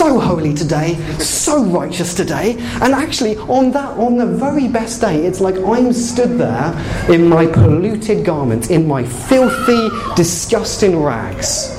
so 0.00 0.18
holy 0.18 0.54
today, 0.54 0.94
so 1.18 1.62
righteous 1.62 2.14
today. 2.14 2.56
And 2.80 2.94
actually, 2.94 3.36
on 3.36 3.70
that, 3.72 3.98
on 3.98 4.16
the 4.16 4.24
very 4.24 4.66
best 4.66 5.02
day, 5.02 5.26
it's 5.26 5.42
like 5.42 5.56
I'm 5.56 5.92
stood 5.92 6.38
there 6.38 6.72
in 7.10 7.28
my 7.28 7.44
polluted 7.46 8.24
garments, 8.24 8.70
in 8.70 8.88
my 8.88 9.04
filthy, 9.04 9.90
disgusting 10.16 11.02
rags. 11.02 11.76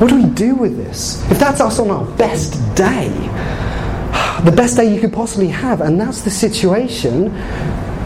What 0.00 0.08
do 0.10 0.16
we 0.16 0.28
do 0.28 0.56
with 0.56 0.76
this? 0.76 1.22
If 1.30 1.38
that's 1.38 1.60
us 1.60 1.78
on 1.78 1.88
our 1.92 2.04
best 2.16 2.54
day, 2.74 3.10
the 4.42 4.52
best 4.56 4.76
day 4.76 4.92
you 4.92 5.00
could 5.00 5.12
possibly 5.12 5.46
have, 5.46 5.82
and 5.82 6.00
that's 6.00 6.22
the 6.22 6.30
situation, 6.30 7.32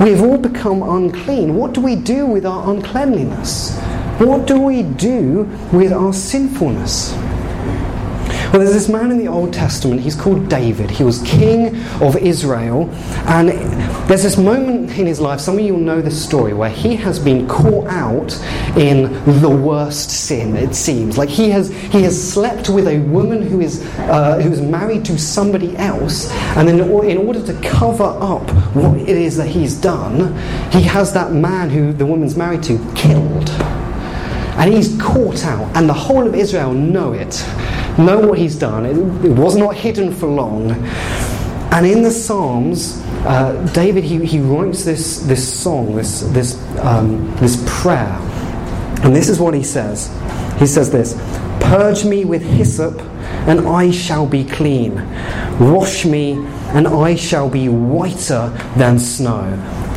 we 0.00 0.10
have 0.10 0.20
all 0.20 0.36
become 0.36 0.82
unclean. 0.82 1.56
What 1.56 1.72
do 1.72 1.80
we 1.80 1.96
do 1.96 2.26
with 2.26 2.44
our 2.44 2.70
uncleanliness? 2.70 3.78
What 4.18 4.46
do 4.46 4.60
we 4.60 4.82
do 4.82 5.44
with 5.72 5.94
our 5.94 6.12
sinfulness? 6.12 7.16
Well, 8.50 8.60
there's 8.60 8.72
this 8.72 8.88
man 8.88 9.10
in 9.10 9.18
the 9.18 9.28
Old 9.28 9.52
Testament, 9.52 10.00
he's 10.00 10.16
called 10.16 10.48
David. 10.48 10.90
He 10.90 11.04
was 11.04 11.20
king 11.20 11.76
of 12.00 12.16
Israel. 12.16 12.88
And 13.26 13.50
there's 14.08 14.22
this 14.22 14.38
moment 14.38 14.90
in 14.98 15.04
his 15.04 15.20
life, 15.20 15.38
some 15.38 15.58
of 15.58 15.60
you 15.60 15.74
will 15.74 15.82
know 15.82 16.00
this 16.00 16.24
story, 16.24 16.54
where 16.54 16.70
he 16.70 16.96
has 16.96 17.18
been 17.18 17.46
caught 17.46 17.86
out 17.88 18.34
in 18.74 19.12
the 19.42 19.50
worst 19.50 20.10
sin, 20.10 20.56
it 20.56 20.74
seems. 20.74 21.18
Like 21.18 21.28
he 21.28 21.50
has, 21.50 21.68
he 21.68 22.02
has 22.04 22.32
slept 22.32 22.70
with 22.70 22.88
a 22.88 23.00
woman 23.00 23.42
who 23.42 23.60
is, 23.60 23.84
uh, 23.98 24.40
who 24.40 24.50
is 24.50 24.62
married 24.62 25.04
to 25.04 25.18
somebody 25.18 25.76
else. 25.76 26.30
And 26.56 26.66
then, 26.66 26.80
in 26.80 27.18
order 27.18 27.44
to 27.44 27.52
cover 27.60 28.16
up 28.18 28.48
what 28.74 28.96
it 28.98 29.10
is 29.10 29.36
that 29.36 29.48
he's 29.48 29.78
done, 29.78 30.34
he 30.70 30.80
has 30.84 31.12
that 31.12 31.32
man 31.32 31.68
who 31.68 31.92
the 31.92 32.06
woman's 32.06 32.34
married 32.34 32.62
to 32.62 32.78
killed. 32.94 33.50
And 34.56 34.72
he's 34.72 34.98
caught 34.98 35.44
out, 35.44 35.70
and 35.76 35.86
the 35.86 35.92
whole 35.92 36.26
of 36.26 36.34
Israel 36.34 36.72
know 36.72 37.12
it 37.12 37.44
know 37.98 38.20
what 38.20 38.38
he's 38.38 38.56
done. 38.56 38.86
It, 38.86 38.96
it 39.24 39.32
was 39.32 39.56
not 39.56 39.74
hidden 39.74 40.14
for 40.14 40.26
long. 40.26 40.72
And 41.70 41.86
in 41.86 42.02
the 42.02 42.10
Psalms, 42.10 43.02
uh, 43.26 43.52
David 43.74 44.04
he, 44.04 44.24
he 44.24 44.40
writes 44.40 44.84
this, 44.84 45.20
this 45.20 45.60
song, 45.60 45.96
this, 45.96 46.22
this, 46.32 46.56
um, 46.78 47.34
this 47.36 47.62
prayer. 47.66 48.16
And 49.02 49.14
this 49.14 49.28
is 49.28 49.38
what 49.38 49.54
he 49.54 49.62
says. 49.62 50.08
He 50.58 50.66
says 50.66 50.90
this 50.90 51.14
Purge 51.60 52.04
me 52.04 52.24
with 52.24 52.42
hyssop, 52.42 53.00
and 53.46 53.68
I 53.68 53.90
shall 53.90 54.26
be 54.26 54.44
clean. 54.44 54.94
Wash 55.60 56.04
me, 56.04 56.32
and 56.72 56.88
I 56.88 57.14
shall 57.14 57.48
be 57.48 57.68
whiter 57.68 58.48
than 58.76 58.98
snow. 58.98 59.44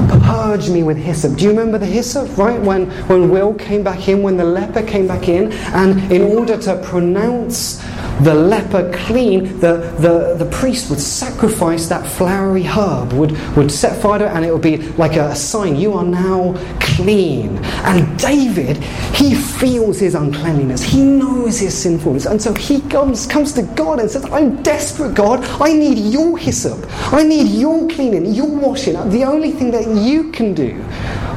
Purge 0.10 0.70
me 0.70 0.84
with 0.84 0.98
hyssop. 0.98 1.38
Do 1.38 1.44
you 1.44 1.50
remember 1.50 1.78
the 1.78 1.86
hyssop, 1.86 2.38
right? 2.38 2.60
When, 2.60 2.90
when 3.08 3.30
Will 3.30 3.54
came 3.54 3.84
back 3.84 4.08
in, 4.08 4.24
when 4.24 4.38
the 4.38 4.44
leper 4.44 4.84
came 4.84 5.08
back 5.08 5.28
in, 5.28 5.52
and 5.74 6.12
in 6.12 6.24
order 6.24 6.58
to 6.58 6.78
pronounce 6.84 7.82
the 8.24 8.34
leper 8.34 8.92
clean, 8.94 9.60
the, 9.60 9.78
the, 10.00 10.36
the 10.38 10.50
priest 10.52 10.90
would 10.90 11.00
sacrifice 11.00 11.88
that 11.88 12.06
flowery 12.06 12.64
herb, 12.64 13.14
would, 13.14 13.32
would 13.56 13.72
set 13.72 14.02
fire 14.02 14.20
to 14.20 14.26
it, 14.26 14.30
and 14.30 14.46
it 14.46 14.52
would 14.52 14.62
be 14.62 14.78
like 14.94 15.16
a, 15.16 15.36
sign 15.36 15.76
you 15.76 15.94
are 15.94 16.04
now 16.04 16.54
clean. 16.80 17.58
And 17.84 18.20
David, 18.20 18.78
he 19.16 19.34
feels 19.34 20.00
his 20.00 20.16
uncleanliness, 20.16 20.84
he 20.84 21.04
knows 21.04 21.60
his 21.60 21.76
sinfulness, 21.78 22.26
and 22.26 22.42
so 22.42 22.54
he 22.54 22.82
comes, 22.82 23.26
comes 23.26 23.54
to 23.54 23.64
God 23.64 24.00
and 24.00 24.10
says, 24.10 24.26
I'm 24.26 24.62
desperate, 24.62 25.16
God. 25.16 25.44
I 25.62 25.74
need 25.74 25.98
your 25.98 26.38
hyssop, 26.38 26.80
I 27.14 27.24
need 27.24 27.48
your 27.48 27.88
cleaning, 27.90 28.34
your 28.34 28.50
washing. 28.50 28.94
The 29.10 29.24
only 29.24 29.52
thing 29.52 29.72
that 29.72 29.88
you 29.88 30.32
can 30.32 30.54
do. 30.54 30.84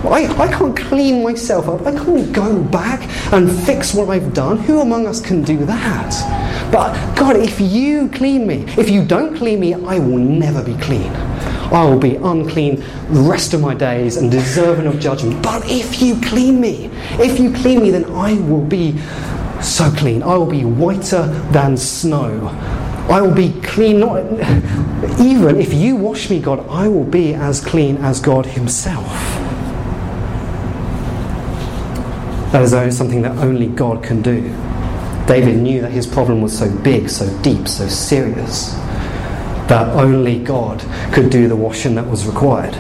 I, 0.06 0.26
I 0.38 0.48
can't 0.48 0.76
clean 0.76 1.22
myself 1.22 1.68
up. 1.68 1.86
I 1.86 1.92
can't 1.92 2.32
go 2.32 2.62
back 2.62 3.02
and 3.32 3.50
fix 3.64 3.94
what 3.94 4.08
I've 4.08 4.34
done. 4.34 4.58
Who 4.58 4.80
among 4.80 5.06
us 5.06 5.20
can 5.20 5.42
do 5.42 5.64
that? 5.64 6.70
But 6.70 7.14
God, 7.14 7.36
if 7.36 7.60
you 7.60 8.08
clean 8.10 8.46
me, 8.46 8.64
if 8.76 8.90
you 8.90 9.04
don't 9.04 9.36
clean 9.36 9.60
me, 9.60 9.74
I 9.74 9.98
will 9.98 10.18
never 10.18 10.62
be 10.62 10.74
clean. 10.82 11.10
I 11.72 11.84
will 11.84 11.98
be 11.98 12.16
unclean 12.16 12.76
the 13.10 13.20
rest 13.20 13.54
of 13.54 13.60
my 13.60 13.74
days 13.74 14.16
and 14.16 14.30
deserving 14.30 14.86
of 14.86 15.00
judgment. 15.00 15.42
But 15.42 15.68
if 15.68 16.02
you 16.02 16.20
clean 16.20 16.60
me, 16.60 16.90
if 17.12 17.40
you 17.40 17.52
clean 17.52 17.82
me, 17.82 17.90
then 17.90 18.04
I 18.06 18.34
will 18.34 18.64
be 18.64 18.98
so 19.62 19.90
clean. 19.90 20.22
I 20.22 20.36
will 20.36 20.46
be 20.46 20.64
whiter 20.64 21.26
than 21.52 21.76
snow. 21.76 22.48
I 23.08 23.20
will 23.20 23.34
be 23.34 23.52
clean, 23.62 24.00
not 24.00 24.22
even 25.20 25.60
if 25.60 25.74
you 25.74 25.96
wash 25.96 26.30
me, 26.30 26.40
God, 26.40 26.66
I 26.68 26.88
will 26.88 27.04
be 27.04 27.34
as 27.34 27.60
clean 27.64 27.98
as 27.98 28.20
God 28.20 28.46
Himself. 28.46 29.43
That 32.54 32.86
is 32.86 32.96
something 32.96 33.22
that 33.22 33.36
only 33.38 33.66
God 33.66 34.04
can 34.04 34.22
do. 34.22 34.42
David 35.26 35.56
knew 35.56 35.80
that 35.80 35.90
his 35.90 36.06
problem 36.06 36.40
was 36.40 36.56
so 36.56 36.70
big, 36.70 37.10
so 37.10 37.26
deep, 37.42 37.66
so 37.66 37.88
serious, 37.88 38.74
that 39.66 39.88
only 39.88 40.38
God 40.38 40.78
could 41.12 41.30
do 41.30 41.48
the 41.48 41.56
washing 41.56 41.96
that 41.96 42.06
was 42.06 42.28
required. 42.28 42.74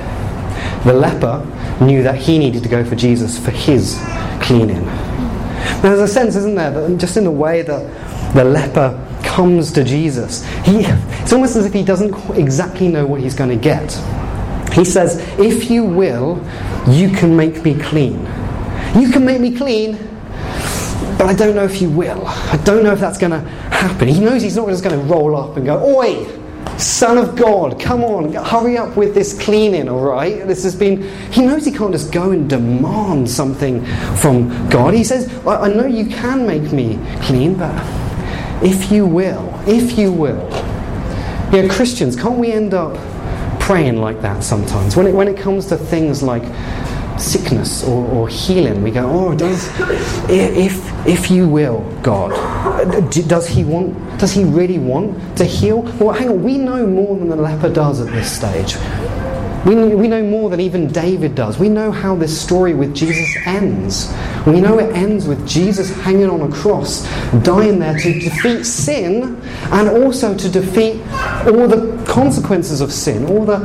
The 0.84 0.92
leper 0.92 1.44
knew 1.80 2.04
that 2.04 2.14
he 2.14 2.38
needed 2.38 2.62
to 2.62 2.68
go 2.68 2.84
for 2.84 2.94
Jesus 2.94 3.36
for 3.36 3.50
his 3.50 4.00
cleaning. 4.40 4.84
There's 5.82 5.98
a 5.98 6.06
sense, 6.06 6.36
isn't 6.36 6.54
there, 6.54 6.70
that 6.70 6.96
just 6.98 7.16
in 7.16 7.24
the 7.24 7.32
way 7.32 7.62
that 7.62 8.34
the 8.34 8.44
leper 8.44 8.96
comes 9.24 9.72
to 9.72 9.82
Jesus, 9.82 10.44
he, 10.64 10.84
it's 10.84 11.32
almost 11.32 11.56
as 11.56 11.66
if 11.66 11.72
he 11.72 11.82
doesn't 11.82 12.14
exactly 12.38 12.86
know 12.86 13.06
what 13.06 13.20
he's 13.20 13.34
going 13.34 13.50
to 13.50 13.56
get. 13.56 13.92
He 14.72 14.84
says, 14.84 15.18
If 15.36 15.68
you 15.68 15.84
will, 15.84 16.36
you 16.86 17.08
can 17.10 17.36
make 17.36 17.64
me 17.64 17.74
clean. 17.74 18.24
You 18.94 19.10
can 19.10 19.24
make 19.24 19.40
me 19.40 19.56
clean. 19.56 19.98
but 21.18 21.26
I 21.26 21.34
don't 21.34 21.54
know 21.54 21.64
if 21.64 21.82
you 21.82 21.90
will. 21.90 22.26
I 22.26 22.56
don't 22.64 22.82
know 22.82 22.92
if 22.92 23.00
that's 23.00 23.18
going 23.18 23.32
to 23.32 23.40
happen. 23.40 24.08
He 24.08 24.20
knows 24.20 24.42
he's 24.42 24.56
not 24.56 24.68
just 24.68 24.84
going 24.84 24.98
to 24.98 25.04
roll 25.06 25.36
up 25.36 25.56
and 25.56 25.66
go, 25.66 25.96
Oi, 25.96 26.26
Son 26.78 27.18
of 27.18 27.36
God, 27.36 27.78
come 27.78 28.02
on, 28.02 28.32
hurry 28.32 28.76
up 28.76 28.96
with 28.96 29.14
this 29.14 29.38
cleaning, 29.40 29.88
all 29.88 30.04
right? 30.04 30.46
This 30.46 30.64
has 30.64 30.74
been. 30.74 31.02
He 31.30 31.46
knows 31.46 31.64
he 31.64 31.70
can't 31.70 31.92
just 31.92 32.12
go 32.12 32.32
and 32.32 32.48
demand 32.48 33.30
something 33.30 33.84
from 34.16 34.68
God. 34.70 34.94
He 34.94 35.04
says, 35.04 35.32
I, 35.46 35.62
I 35.62 35.68
know 35.68 35.86
you 35.86 36.06
can 36.06 36.46
make 36.46 36.72
me 36.72 36.98
clean, 37.22 37.54
but 37.54 37.74
if 38.62 38.90
you 38.90 39.06
will, 39.06 39.52
if 39.66 39.96
you 39.98 40.12
will. 40.12 40.42
You 41.52 41.62
know, 41.62 41.68
Christians, 41.68 42.16
can't 42.16 42.38
we 42.38 42.50
end 42.50 42.74
up 42.74 42.96
praying 43.60 44.00
like 44.00 44.20
that 44.22 44.42
sometimes? 44.42 44.96
When 44.96 45.06
it, 45.06 45.14
when 45.14 45.28
it 45.28 45.36
comes 45.36 45.66
to 45.66 45.76
things 45.76 46.22
like 46.22 46.42
sickness 47.18 47.84
or, 47.84 48.04
or 48.06 48.28
healing, 48.28 48.82
we 48.82 48.90
go, 48.90 49.08
oh, 49.08 49.34
does, 49.34 49.68
if, 50.28 51.06
if 51.06 51.30
you 51.30 51.48
will, 51.48 51.80
God, 52.02 52.30
does 53.10 53.46
he 53.46 53.64
want, 53.64 54.18
does 54.18 54.32
he 54.32 54.44
really 54.44 54.78
want 54.78 55.36
to 55.36 55.44
heal? 55.44 55.82
Well, 55.98 56.12
hang 56.12 56.28
on, 56.28 56.42
we 56.42 56.58
know 56.58 56.86
more 56.86 57.16
than 57.16 57.28
the 57.28 57.36
leper 57.36 57.72
does 57.72 58.00
at 58.00 58.12
this 58.12 58.30
stage. 58.30 58.76
We, 59.64 59.74
we 59.74 60.08
know 60.08 60.22
more 60.22 60.50
than 60.50 60.60
even 60.60 60.88
David 60.88 61.34
does. 61.34 61.58
We 61.58 61.70
know 61.70 61.90
how 61.90 62.14
this 62.14 62.38
story 62.38 62.74
with 62.74 62.94
Jesus 62.94 63.34
ends. 63.46 64.12
We 64.46 64.60
know 64.60 64.78
it 64.78 64.94
ends 64.94 65.26
with 65.26 65.48
Jesus 65.48 65.90
hanging 66.02 66.28
on 66.28 66.42
a 66.42 66.54
cross, 66.54 67.02
dying 67.42 67.78
there 67.78 67.98
to 67.98 68.20
defeat 68.20 68.64
sin 68.64 69.40
and 69.72 69.88
also 69.88 70.36
to 70.36 70.48
defeat 70.50 71.00
all 71.46 71.66
the 71.66 72.04
consequences 72.06 72.82
of 72.82 72.92
sin, 72.92 73.24
all 73.24 73.46
the 73.46 73.60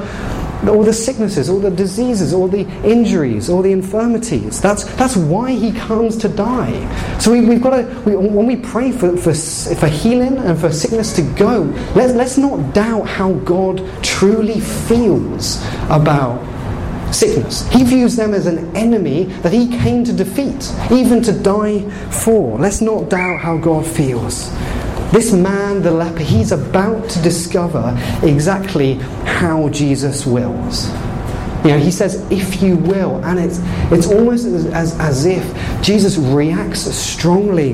all 0.67 0.83
the 0.83 0.93
sicknesses, 0.93 1.49
all 1.49 1.59
the 1.59 1.71
diseases, 1.71 2.33
all 2.33 2.47
the 2.47 2.67
injuries, 2.83 3.49
all 3.49 3.61
the 3.61 3.71
infirmities. 3.71 4.59
That's, 4.59 4.83
that's 4.95 5.15
why 5.15 5.51
he 5.51 5.71
comes 5.71 6.17
to 6.17 6.29
die. 6.29 7.17
So 7.19 7.31
we, 7.31 7.45
have 7.45 7.61
got 7.61 7.77
to, 7.77 8.01
we, 8.01 8.15
when 8.15 8.45
we 8.45 8.57
pray 8.57 8.91
for, 8.91 9.15
for, 9.15 9.33
for 9.33 9.87
healing 9.87 10.37
and 10.37 10.59
for 10.59 10.71
sickness 10.71 11.15
to 11.15 11.21
go, 11.21 11.61
let, 11.95 12.15
let's 12.15 12.37
not 12.37 12.73
doubt 12.73 13.07
how 13.07 13.33
God 13.33 13.81
truly 14.03 14.59
feels 14.59 15.63
about 15.89 16.45
sickness. 17.13 17.67
He 17.69 17.83
views 17.83 18.15
them 18.15 18.33
as 18.33 18.45
an 18.45 18.75
enemy 18.75 19.25
that 19.41 19.53
he 19.53 19.67
came 19.67 20.03
to 20.03 20.13
defeat, 20.13 20.71
even 20.91 21.21
to 21.23 21.31
die 21.31 21.89
for. 22.09 22.57
Let's 22.59 22.81
not 22.81 23.09
doubt 23.09 23.39
how 23.39 23.57
God 23.57 23.85
feels. 23.85 24.49
This 25.11 25.33
man, 25.33 25.81
the 25.81 25.91
leper, 25.91 26.19
he's 26.19 26.51
about 26.51 27.09
to 27.09 27.21
discover 27.21 27.97
exactly 28.21 28.95
how 29.25 29.69
Jesus 29.69 30.25
wills. 30.25 30.89
You 31.63 31.71
know, 31.71 31.79
he 31.79 31.91
says, 31.91 32.25
if 32.31 32.61
you 32.61 32.77
will, 32.77 33.23
and 33.25 33.37
it's, 33.39 33.59
it's 33.91 34.07
almost 34.07 34.45
as, 34.45 34.65
as, 34.67 34.99
as 34.99 35.25
if 35.25 35.43
Jesus 35.81 36.17
reacts 36.17 36.81
strongly 36.81 37.73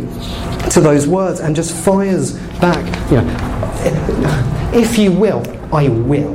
to 0.72 0.82
those 0.82 1.08
words 1.08 1.40
and 1.40 1.56
just 1.56 1.76
fires 1.76 2.34
back, 2.60 2.84
you 3.12 3.18
know, 3.18 4.72
if 4.74 4.98
you 4.98 5.12
will, 5.12 5.44
I 5.74 5.90
will. 5.90 6.34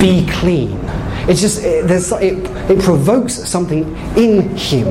Be 0.00 0.26
clean. 0.30 0.78
It's 1.28 1.40
just, 1.40 1.62
it, 1.62 1.86
there's, 1.86 2.10
it, 2.12 2.38
it 2.70 2.80
provokes 2.80 3.34
something 3.34 3.84
in 4.16 4.56
him. 4.56 4.86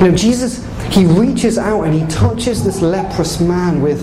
You 0.00 0.10
know, 0.10 0.16
Jesus 0.16 0.64
he 0.90 1.06
reaches 1.06 1.56
out 1.56 1.82
and 1.84 1.94
he 1.94 2.06
touches 2.06 2.64
this 2.64 2.82
leprous 2.82 3.40
man 3.40 3.80
with, 3.80 4.02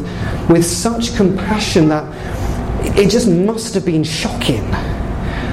with 0.50 0.65
such 0.65 1.15
compassion 1.15 1.89
that 1.89 2.06
it 2.97 3.10
just 3.10 3.28
must 3.28 3.73
have 3.73 3.86
been 3.86 4.04
shocking. 4.04 4.63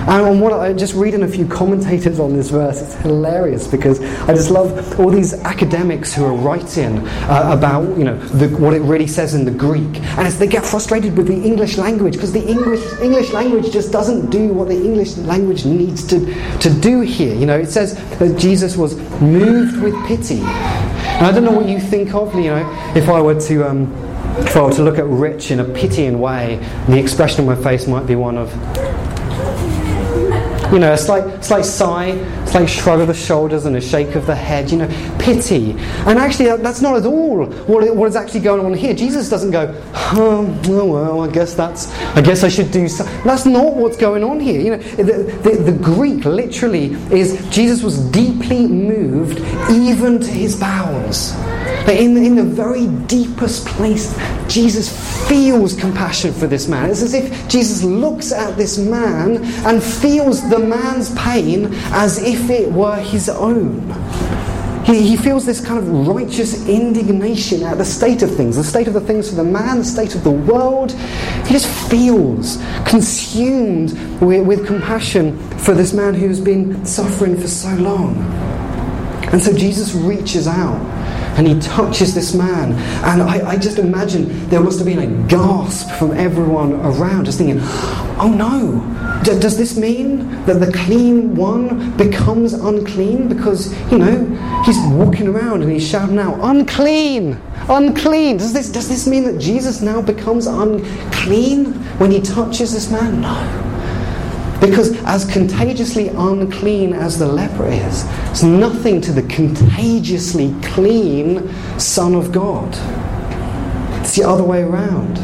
And 0.07 0.39
what 0.39 0.53
I 0.53 0.75
just 0.75 0.95
reading 0.95 1.23
a 1.23 1.29
few 1.29 1.47
commentators 1.47 2.21
on 2.21 2.35
this 2.35 2.51
verse, 2.51 2.83
it's 2.83 2.95
hilarious 2.97 3.67
because 3.67 4.03
I 4.29 4.35
just 4.35 4.51
love 4.51 5.01
all 5.01 5.09
these 5.09 5.33
academics 5.33 6.13
who 6.13 6.27
are 6.27 6.35
writing 6.35 6.99
uh, 6.99 7.51
about 7.57 7.97
you 7.97 8.05
know 8.05 8.19
the, 8.19 8.55
what 8.59 8.75
it 8.75 8.83
really 8.83 9.07
says 9.07 9.33
in 9.33 9.47
the 9.47 9.51
Greek, 9.51 9.97
and 9.97 10.27
as 10.27 10.39
they 10.39 10.47
get 10.47 10.63
frustrated 10.63 11.17
with 11.17 11.27
the 11.27 11.43
English 11.43 11.79
language 11.79 12.13
because 12.15 12.35
the 12.35 12.47
English 12.47 12.85
English 13.01 13.33
language 13.33 13.73
just 13.73 13.93
doesn't 13.93 14.29
do 14.29 14.49
what 14.49 14.69
the 14.69 14.77
English 14.77 15.17
language 15.17 15.65
needs 15.65 16.07
to 16.09 16.19
to 16.59 16.69
do 16.81 17.01
here. 17.01 17.35
You 17.35 17.47
know, 17.47 17.59
it 17.59 17.71
says 17.71 17.95
that 18.19 18.39
Jesus 18.39 18.77
was 18.77 18.97
moved 19.23 19.81
with 19.81 19.95
pity. 20.07 20.43
And 21.25 21.35
I 21.35 21.41
don't 21.41 21.51
know 21.51 21.59
what 21.59 21.71
you 21.71 21.81
think 21.81 22.15
of. 22.15 22.35
You 22.35 22.51
know, 22.51 22.93
if 22.95 23.09
I 23.09 23.23
were 23.23 23.41
to 23.41 23.67
um, 23.67 23.91
if 24.41 24.55
I 24.55 24.61
were 24.61 24.73
to 24.73 24.83
look 24.83 24.99
at 24.99 25.07
Rich 25.07 25.51
in 25.51 25.59
a 25.59 25.65
pitying 25.65 26.21
way, 26.21 26.57
the 26.87 26.99
expression 26.99 27.49
on 27.49 27.57
my 27.57 27.63
face 27.65 27.87
might 27.87 28.07
be 28.07 28.15
one 28.15 28.37
of 28.37 28.53
you 30.75 30.81
know, 30.81 30.93
a 30.93 30.99
slight, 30.99 31.45
slight 31.45 31.65
sigh, 31.65 32.45
slight 32.47 32.69
shrug 32.69 32.99
of 32.99 33.07
the 33.07 33.15
shoulders 33.15 33.65
and 33.65 33.77
a 33.77 33.81
shake 33.81 34.17
of 34.17 34.27
the 34.27 34.35
head, 34.35 34.73
you 34.73 34.79
know, 34.79 34.89
pity. 35.21 35.71
And 36.05 36.19
actually, 36.19 36.47
that's 36.57 36.81
not 36.81 36.97
at 36.97 37.07
all 37.07 37.47
what, 37.47 37.95
what 37.95 38.09
is 38.09 38.17
actually 38.17 38.41
going 38.41 38.67
on 38.67 38.75
here. 38.75 38.93
Jesus 38.93 39.31
doesn't 39.31 39.53
go, 39.53 39.73
oh, 39.95 40.63
oh, 40.67 40.87
well, 40.87 41.21
I 41.21 41.31
guess 41.31 41.55
that's, 41.55 41.93
I 42.17 42.21
guess 42.21 42.43
I 42.43 42.49
should 42.49 42.73
do 42.73 42.89
so. 42.89 43.05
That's 43.23 43.47
not 43.47 43.77
what's 43.77 43.97
going 43.97 44.25
on 44.25 44.41
here. 44.41 44.61
You 44.61 44.71
know, 44.71 44.83
the, 44.83 45.23
the, 45.43 45.71
the 45.71 45.79
Greek 45.79 46.25
literally 46.25 46.87
is 47.13 47.49
Jesus 47.51 47.85
was 47.85 47.99
deeply 48.11 48.67
moved 48.67 49.39
even 49.71 50.19
to 50.19 50.31
his 50.31 50.59
bowels. 50.59 51.33
In, 51.87 52.17
in 52.17 52.35
the 52.35 52.43
very 52.45 52.87
deepest 53.07 53.67
place, 53.67 54.17
Jesus 54.49 54.89
feels 55.29 55.75
compassion 55.75 56.33
for 56.33 56.47
this 56.47 56.67
man. 56.67 56.91
It's 56.91 57.03
as 57.03 57.13
if 57.13 57.49
Jesus 57.49 57.83
looks 57.83 58.33
at 58.33 58.57
this 58.57 58.79
man 58.79 59.45
and 59.67 59.83
feels 59.83 60.49
the 60.49 60.59
man's 60.59 61.15
pain 61.15 61.69
as 61.93 62.23
if 62.23 62.49
it 62.49 62.73
were 62.73 62.97
his 62.97 63.29
own. 63.29 63.81
He, 64.85 65.09
he 65.09 65.17
feels 65.17 65.47
this 65.47 65.65
kind 65.65 65.79
of 65.79 66.09
righteous 66.09 66.67
indignation 66.69 67.63
at 67.63 67.79
the 67.79 67.85
state 67.85 68.23
of 68.23 68.35
things, 68.35 68.57
the 68.57 68.65
state 68.65 68.87
of 68.87 68.95
the 68.95 69.01
things 69.01 69.31
for 69.31 69.37
the 69.37 69.45
man, 69.45 69.79
the 69.79 69.85
state 69.85 70.15
of 70.15 70.25
the 70.25 70.31
world. 70.31 70.93
He 70.93 71.53
just 71.53 71.69
feels 71.91 72.59
consumed 72.87 73.93
with, 74.21 74.47
with 74.47 74.67
compassion 74.67 75.39
for 75.59 75.75
this 75.75 75.93
man 75.93 76.15
who's 76.15 76.41
been 76.41 76.85
suffering 76.85 77.39
for 77.39 77.49
so 77.49 77.75
long. 77.77 78.17
And 79.33 79.43
so 79.43 79.57
Jesus 79.57 79.95
reaches 79.95 80.47
out 80.47 80.81
and 81.37 81.47
he 81.47 81.59
touches 81.61 82.15
this 82.15 82.35
man. 82.35 82.73
And 83.05 83.23
I, 83.23 83.51
I, 83.51 83.57
just 83.57 83.79
imagine 83.79 84.49
there 84.49 84.61
must 84.61 84.79
have 84.79 84.87
been 84.87 84.99
a 84.99 85.29
gasp 85.29 85.91
from 85.99 86.13
everyone 86.13 86.75
around, 86.75 87.25
just 87.25 87.39
thinking, 87.39 87.59
oh 88.19 88.33
no, 88.35 89.23
D- 89.25 89.39
does 89.41 89.57
this 89.57 89.77
mean 89.77 90.45
that 90.45 90.61
the 90.61 90.71
clean 90.73 91.35
one 91.35 91.97
becomes 91.97 92.53
unclean? 92.53 93.29
Because, 93.29 93.73
you 93.91 93.99
know, 93.99 94.63
he's 94.65 94.79
walking 94.93 95.29
around 95.29 95.63
and 95.63 95.73
he's 95.73 95.87
shouting 95.87 96.19
out, 96.19 96.39
unclean, 96.41 97.41
unclean. 97.69 98.37
Does 98.37 98.53
this, 98.53 98.71
does 98.71 98.89
this 98.89 99.07
mean 99.07 99.25
that 99.25 99.39
Jesus 99.39 99.81
now 99.81 100.01
becomes 100.03 100.47
unclean 100.47 101.73
when 101.99 102.11
he 102.11 102.21
touches 102.21 102.73
this 102.73 102.91
man? 102.91 103.21
No. 103.23 103.64
Because 104.65 104.97
as 105.05 105.27
contagiously 105.27 106.09
unclean 106.09 106.95
as 106.95 107.19
the 107.19 107.27
leper 107.27 107.67
is, 107.67 108.07
it's 108.31 108.43
nothing 108.43 109.01
to 109.03 109.13
the 109.13 109.23
contagiously 109.25 110.55
clean 110.63 111.51
Son 111.79 112.15
of 112.15 112.33
God. 112.33 112.69
It's 114.01 114.17
the 114.17 114.25
other 114.25 114.43
way 114.43 114.63
around. 114.63 115.19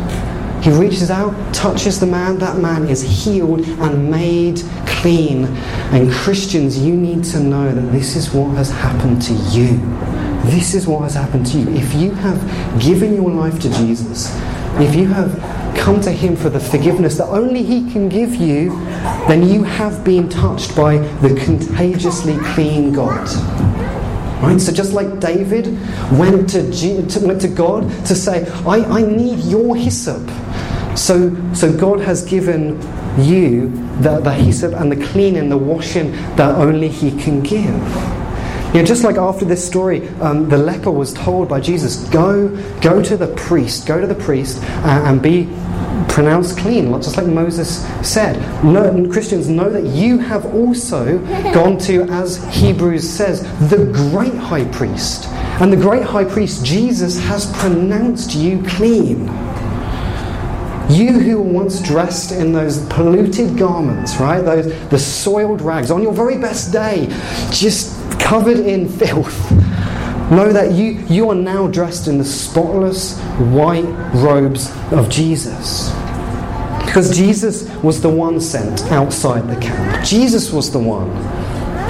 He 0.63 0.71
reaches 0.71 1.11
out, 1.11 1.55
touches 1.55 1.99
the 1.99 2.07
man, 2.07 2.39
that 2.41 2.59
man 2.59 2.87
is 2.87 3.01
healed 3.01 3.61
and 3.61 4.11
made 4.11 4.61
clean. 4.87 5.47
And 5.91 6.13
Christians, 6.13 6.79
you 6.79 6.95
need 6.95 7.25
to 7.25 7.41
know 7.41 7.75
that 7.75 7.93
this 7.93 8.17
is 8.17 8.35
what 8.35 8.55
has 8.57 8.71
happened 8.71 9.23
to 9.23 9.33
you. 9.33 9.79
This 10.51 10.75
is 10.75 10.87
what 10.87 11.05
has 11.05 11.15
happened 11.15 11.47
to 11.47 11.59
you. 11.59 11.69
If 11.71 11.95
you 11.95 12.11
have 12.11 12.83
given 12.83 13.15
your 13.15 13.31
life 13.31 13.59
to 13.61 13.71
Jesus, 13.71 14.31
if 14.79 14.95
you 14.95 15.07
have 15.07 15.60
come 15.77 16.01
to 16.03 16.11
Him 16.11 16.37
for 16.37 16.51
the 16.51 16.61
forgiveness 16.61 17.17
that 17.19 17.29
only 17.29 17.63
He 17.63 17.91
can 17.91 18.09
give 18.09 18.35
you, 18.35 18.71
then 19.29 19.47
you 19.47 19.65
have 19.65 20.05
been 20.05 20.29
touched 20.29 20.77
by 20.77 20.99
the 20.99 21.35
contagiously 21.45 22.37
clean 22.55 22.93
God. 22.93 23.29
Right? 24.43 24.59
So 24.61 24.73
just 24.73 24.93
like 24.93 25.21
David 25.21 25.67
went 26.19 26.49
to, 26.51 26.71
G- 26.73 27.07
to, 27.07 27.27
went 27.27 27.41
to 27.43 27.49
God 27.49 27.83
to 28.07 28.15
say, 28.15 28.49
I, 28.67 28.79
I 28.85 29.03
need 29.03 29.41
your 29.41 29.77
hyssop. 29.77 30.27
So, 30.97 31.37
so 31.55 31.77
God 31.77 32.01
has 32.01 32.25
given 32.25 32.81
you 33.19 33.69
the, 34.01 34.21
the 34.21 34.33
hyssop 34.33 34.73
and 34.75 34.91
the 34.91 35.07
cleaning, 35.09 35.49
the 35.51 35.59
washing 35.59 36.13
that 36.37 36.55
only 36.57 36.89
He 36.89 37.11
can 37.11 37.43
give. 37.43 37.75
You 38.73 38.79
know, 38.79 38.87
just 38.87 39.03
like 39.03 39.17
after 39.17 39.45
this 39.45 39.67
story, 39.67 40.07
um, 40.21 40.49
the 40.49 40.57
leper 40.57 40.93
was 40.93 41.13
told 41.13 41.49
by 41.49 41.59
Jesus, 41.59 41.97
"Go, 42.11 42.57
go 42.81 43.03
to 43.03 43.17
the 43.17 43.27
priest, 43.27 43.85
go 43.85 44.01
to 44.01 44.07
the 44.07 44.15
priest, 44.15 44.63
uh, 44.85 45.03
and 45.07 45.21
be 45.21 45.49
pronounced 46.07 46.57
clean," 46.57 46.93
just 47.03 47.17
like 47.17 47.27
Moses 47.27 47.85
said. 48.03 48.39
No, 48.63 49.09
Christians 49.11 49.49
know 49.49 49.69
that 49.71 49.87
you 49.87 50.19
have 50.19 50.55
also 50.55 51.19
gone 51.53 51.79
to, 51.79 52.03
as 52.11 52.37
Hebrews 52.51 53.09
says, 53.09 53.43
the 53.71 53.87
great 53.87 54.37
high 54.37 54.67
priest, 54.67 55.27
and 55.59 55.73
the 55.73 55.77
great 55.77 56.05
high 56.05 56.25
priest 56.25 56.65
Jesus 56.65 57.19
has 57.25 57.47
pronounced 57.59 58.37
you 58.37 58.63
clean. 58.69 59.27
You 60.89 61.13
who 61.13 61.39
were 61.39 61.53
once 61.53 61.81
dressed 61.81 62.31
in 62.31 62.53
those 62.53 62.79
polluted 62.87 63.59
garments, 63.59 64.19
right? 64.19 64.45
Those 64.45 64.73
the 64.91 64.99
soiled 64.99 65.61
rags 65.61 65.91
on 65.91 66.03
your 66.03 66.13
very 66.13 66.39
best 66.39 66.73
day, 66.73 67.09
just 67.51 68.00
covered 68.31 68.61
in 68.61 68.89
filth. 68.89 69.51
Know 70.31 70.53
that 70.53 70.71
you, 70.71 70.93
you 71.09 71.29
are 71.31 71.35
now 71.35 71.67
dressed 71.67 72.07
in 72.07 72.17
the 72.17 72.25
spotless 72.25 73.19
white 73.51 73.83
robes 74.15 74.71
of 74.93 75.11
Jesus. 75.11 75.91
Because 76.85 77.17
Jesus 77.17 77.69
was 77.83 78.01
the 78.01 78.09
one 78.09 78.41
sent 78.41 78.83
outside 78.93 79.49
the 79.49 79.61
camp. 79.61 80.07
Jesus 80.07 80.53
was 80.53 80.71
the 80.71 80.79
one 80.79 81.11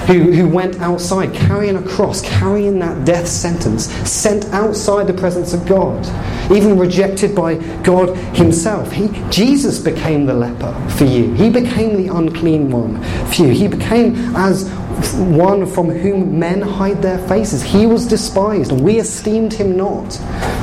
who, 0.06 0.32
who 0.32 0.48
went 0.48 0.80
outside 0.80 1.34
carrying 1.34 1.76
a 1.76 1.82
cross, 1.82 2.22
carrying 2.22 2.78
that 2.78 3.04
death 3.04 3.28
sentence, 3.28 3.92
sent 4.10 4.46
outside 4.46 5.08
the 5.08 5.12
presence 5.12 5.52
of 5.52 5.66
God, 5.66 6.06
even 6.50 6.78
rejected 6.78 7.34
by 7.34 7.56
God 7.82 8.16
Himself. 8.34 8.90
He, 8.92 9.08
Jesus 9.30 9.78
became 9.78 10.24
the 10.24 10.32
leper 10.32 10.72
for 10.96 11.04
you, 11.04 11.34
He 11.34 11.50
became 11.50 12.02
the 12.02 12.16
unclean 12.16 12.70
one 12.70 13.02
for 13.26 13.42
you. 13.42 13.48
He 13.50 13.68
became 13.68 14.16
as 14.34 14.70
one 15.14 15.66
from 15.66 15.88
whom 15.90 16.38
men 16.38 16.60
hide 16.60 17.02
their 17.02 17.18
faces. 17.28 17.62
He 17.62 17.86
was 17.86 18.06
despised, 18.06 18.72
and 18.72 18.80
we 18.82 18.98
esteemed 18.98 19.52
Him 19.52 19.76
not, 19.76 20.18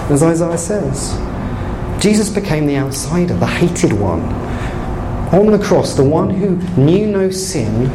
as 0.10 0.23
Isaiah 0.23 0.58
says. 0.58 1.17
Jesus 2.02 2.30
became 2.30 2.67
the 2.67 2.78
outsider, 2.78 3.36
the 3.36 3.47
hated 3.47 3.93
one. 3.93 4.21
On 5.34 5.47
the 5.47 5.60
cross, 5.60 5.95
the 5.95 6.04
one 6.04 6.30
who 6.30 6.56
knew 6.82 7.08
no 7.08 7.30
sin 7.30 7.88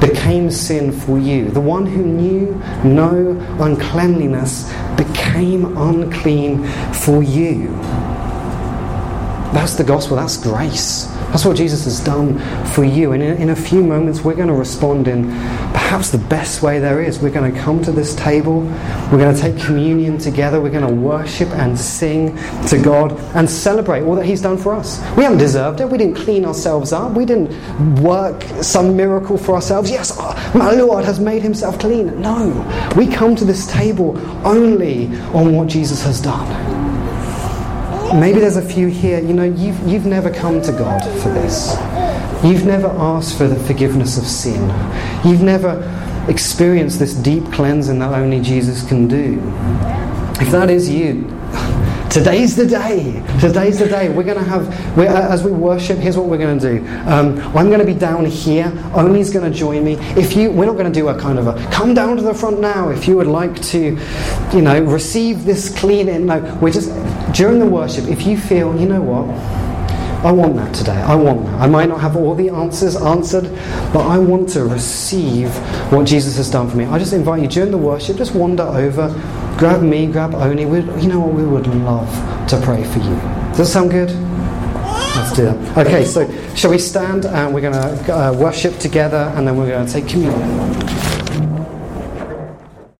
became 0.00 0.50
sin 0.50 0.90
for 0.90 1.18
you. 1.18 1.50
The 1.50 1.60
one 1.60 1.86
who 1.86 2.02
knew 2.02 2.54
no 2.84 3.30
uncleanliness 3.60 4.72
became 4.96 5.76
unclean 5.76 6.64
for 6.92 7.22
you. 7.22 7.68
That's 9.52 9.74
the 9.74 9.84
gospel, 9.84 10.16
that's 10.16 10.36
grace. 10.36 11.11
That's 11.32 11.46
what 11.46 11.56
Jesus 11.56 11.84
has 11.84 11.98
done 11.98 12.38
for 12.66 12.84
you. 12.84 13.12
And 13.12 13.22
in, 13.22 13.38
in, 13.40 13.50
a 13.50 13.56
few 13.56 13.82
moments, 13.82 14.20
we're 14.20 14.34
going 14.34 14.48
to 14.48 14.54
respond 14.54 15.08
in 15.08 15.30
perhaps 15.72 16.10
the 16.10 16.18
best 16.18 16.60
way 16.60 16.78
there 16.78 17.02
is. 17.02 17.20
We're 17.20 17.30
going 17.30 17.54
to 17.54 17.58
come 17.58 17.82
to 17.84 17.90
this 17.90 18.14
table, 18.14 18.60
we're 19.10 19.16
going 19.16 19.34
to 19.34 19.40
take 19.40 19.58
communion 19.58 20.18
together, 20.18 20.60
we're 20.60 20.68
going 20.68 20.86
to 20.86 20.94
worship 20.94 21.48
and 21.52 21.78
sing 21.78 22.36
to 22.66 22.78
God 22.82 23.12
and 23.34 23.48
celebrate 23.48 24.02
all 24.02 24.14
that 24.16 24.26
He's 24.26 24.42
done 24.42 24.58
for 24.58 24.74
us. 24.74 24.98
We 25.16 25.22
haven't 25.22 25.38
deserved 25.38 25.80
it, 25.80 25.88
we 25.88 25.96
didn't 25.96 26.16
clean 26.16 26.44
ourselves 26.44 26.92
up, 26.92 27.12
we 27.12 27.24
didn't 27.24 28.02
work 28.02 28.42
some 28.60 28.94
miracle 28.94 29.38
for 29.38 29.54
ourselves. 29.54 29.90
Yes, 29.90 30.14
oh, 30.18 30.52
my 30.54 30.72
Lord 30.72 31.06
has 31.06 31.18
made 31.18 31.40
Himself 31.40 31.78
clean. 31.78 32.20
No, 32.20 32.92
we 32.94 33.06
come 33.06 33.34
to 33.36 33.46
this 33.46 33.66
table 33.72 34.18
only 34.46 35.06
on 35.32 35.54
what 35.54 35.68
Jesus 35.68 36.02
has 36.02 36.20
done. 36.20 36.91
Maybe 38.14 38.40
there's 38.40 38.56
a 38.56 38.62
few 38.62 38.88
here, 38.88 39.20
you 39.20 39.32
know, 39.32 39.44
you've, 39.44 39.80
you've 39.88 40.04
never 40.04 40.30
come 40.30 40.60
to 40.62 40.72
God 40.72 41.02
for 41.22 41.30
this. 41.30 41.76
You've 42.44 42.66
never 42.66 42.88
asked 42.88 43.38
for 43.38 43.48
the 43.48 43.56
forgiveness 43.64 44.18
of 44.18 44.24
sin. 44.24 44.68
You've 45.24 45.42
never 45.42 45.80
experienced 46.28 46.98
this 46.98 47.14
deep 47.14 47.44
cleansing 47.52 47.98
that 48.00 48.12
only 48.12 48.40
Jesus 48.40 48.86
can 48.86 49.08
do. 49.08 49.40
If 50.40 50.50
that 50.50 50.68
is 50.68 50.90
you, 50.90 51.24
today's 52.12 52.54
the 52.54 52.66
day. 52.66 53.22
Today's 53.40 53.78
the 53.78 53.88
day. 53.88 54.10
We're 54.10 54.22
going 54.22 54.36
to 54.36 54.44
have, 54.44 54.68
as 54.98 55.42
we 55.42 55.50
worship, 55.50 55.98
here's 55.98 56.16
what 56.16 56.26
we're 56.26 56.38
going 56.38 56.58
to 56.58 56.78
do. 56.78 56.86
Um, 57.08 57.38
I'm 57.56 57.68
going 57.68 57.78
to 57.78 57.86
be 57.86 57.94
down 57.94 58.26
here. 58.26 58.70
Oni's 58.94 59.30
going 59.30 59.50
to 59.50 59.58
join 59.58 59.82
me. 59.82 59.94
If 60.14 60.36
you, 60.36 60.50
we're 60.50 60.66
not 60.66 60.74
going 60.74 60.92
to 60.92 60.92
do 60.92 61.08
a 61.08 61.18
kind 61.18 61.38
of 61.38 61.46
a 61.46 61.54
come 61.70 61.94
down 61.94 62.16
to 62.18 62.22
the 62.22 62.34
front 62.34 62.60
now. 62.60 62.90
If 62.90 63.08
you 63.08 63.16
would 63.16 63.26
like 63.26 63.60
to, 63.62 63.98
you 64.52 64.60
know, 64.60 64.82
receive 64.82 65.44
this 65.44 65.74
clean 65.78 66.08
in, 66.10 66.26
no, 66.26 66.40
we're 66.60 66.72
just 66.72 66.90
during 67.34 67.58
the 67.58 67.66
worship. 67.66 68.06
If 68.06 68.26
you 68.26 68.36
feel, 68.36 68.78
you 68.78 68.86
know 68.86 69.00
what, 69.00 69.26
I 70.22 70.30
want 70.30 70.54
that 70.56 70.74
today. 70.74 70.92
I 70.92 71.14
want 71.14 71.46
that. 71.46 71.62
I 71.62 71.66
might 71.66 71.88
not 71.88 72.00
have 72.00 72.14
all 72.14 72.34
the 72.34 72.50
answers 72.50 72.94
answered, 72.94 73.44
but 73.92 74.06
I 74.06 74.18
want 74.18 74.50
to 74.50 74.64
receive 74.64 75.48
what 75.90 76.06
Jesus 76.06 76.36
has 76.36 76.50
done 76.50 76.68
for 76.68 76.76
me. 76.76 76.84
I 76.84 76.98
just 76.98 77.14
invite 77.14 77.42
you 77.42 77.48
during 77.48 77.70
the 77.70 77.78
worship, 77.78 78.18
just 78.18 78.34
wander 78.34 78.62
over, 78.64 79.08
grab 79.62 79.80
me, 79.80 80.08
grab 80.08 80.34
Oni. 80.34 80.66
we 80.66 80.80
you 81.00 81.06
know 81.06 81.20
what? 81.20 81.34
We 81.34 81.44
would 81.44 81.68
love 81.68 82.10
to 82.48 82.60
pray 82.62 82.82
for 82.82 82.98
you. 82.98 83.14
Does 83.50 83.58
that 83.58 83.66
sound 83.66 83.92
good? 83.92 84.10
Let's 84.10 85.36
do 85.36 85.44
that. 85.44 85.86
Okay, 85.86 86.04
so 86.04 86.28
shall 86.56 86.72
we 86.72 86.78
stand 86.78 87.26
and 87.26 87.54
we're 87.54 87.60
going 87.60 87.74
to 87.74 88.12
uh, 88.12 88.32
worship 88.32 88.76
together 88.80 89.32
and 89.36 89.46
then 89.46 89.56
we're 89.56 89.68
going 89.68 89.86
to 89.86 89.92
take 89.92 90.08
communion. 90.08 91.11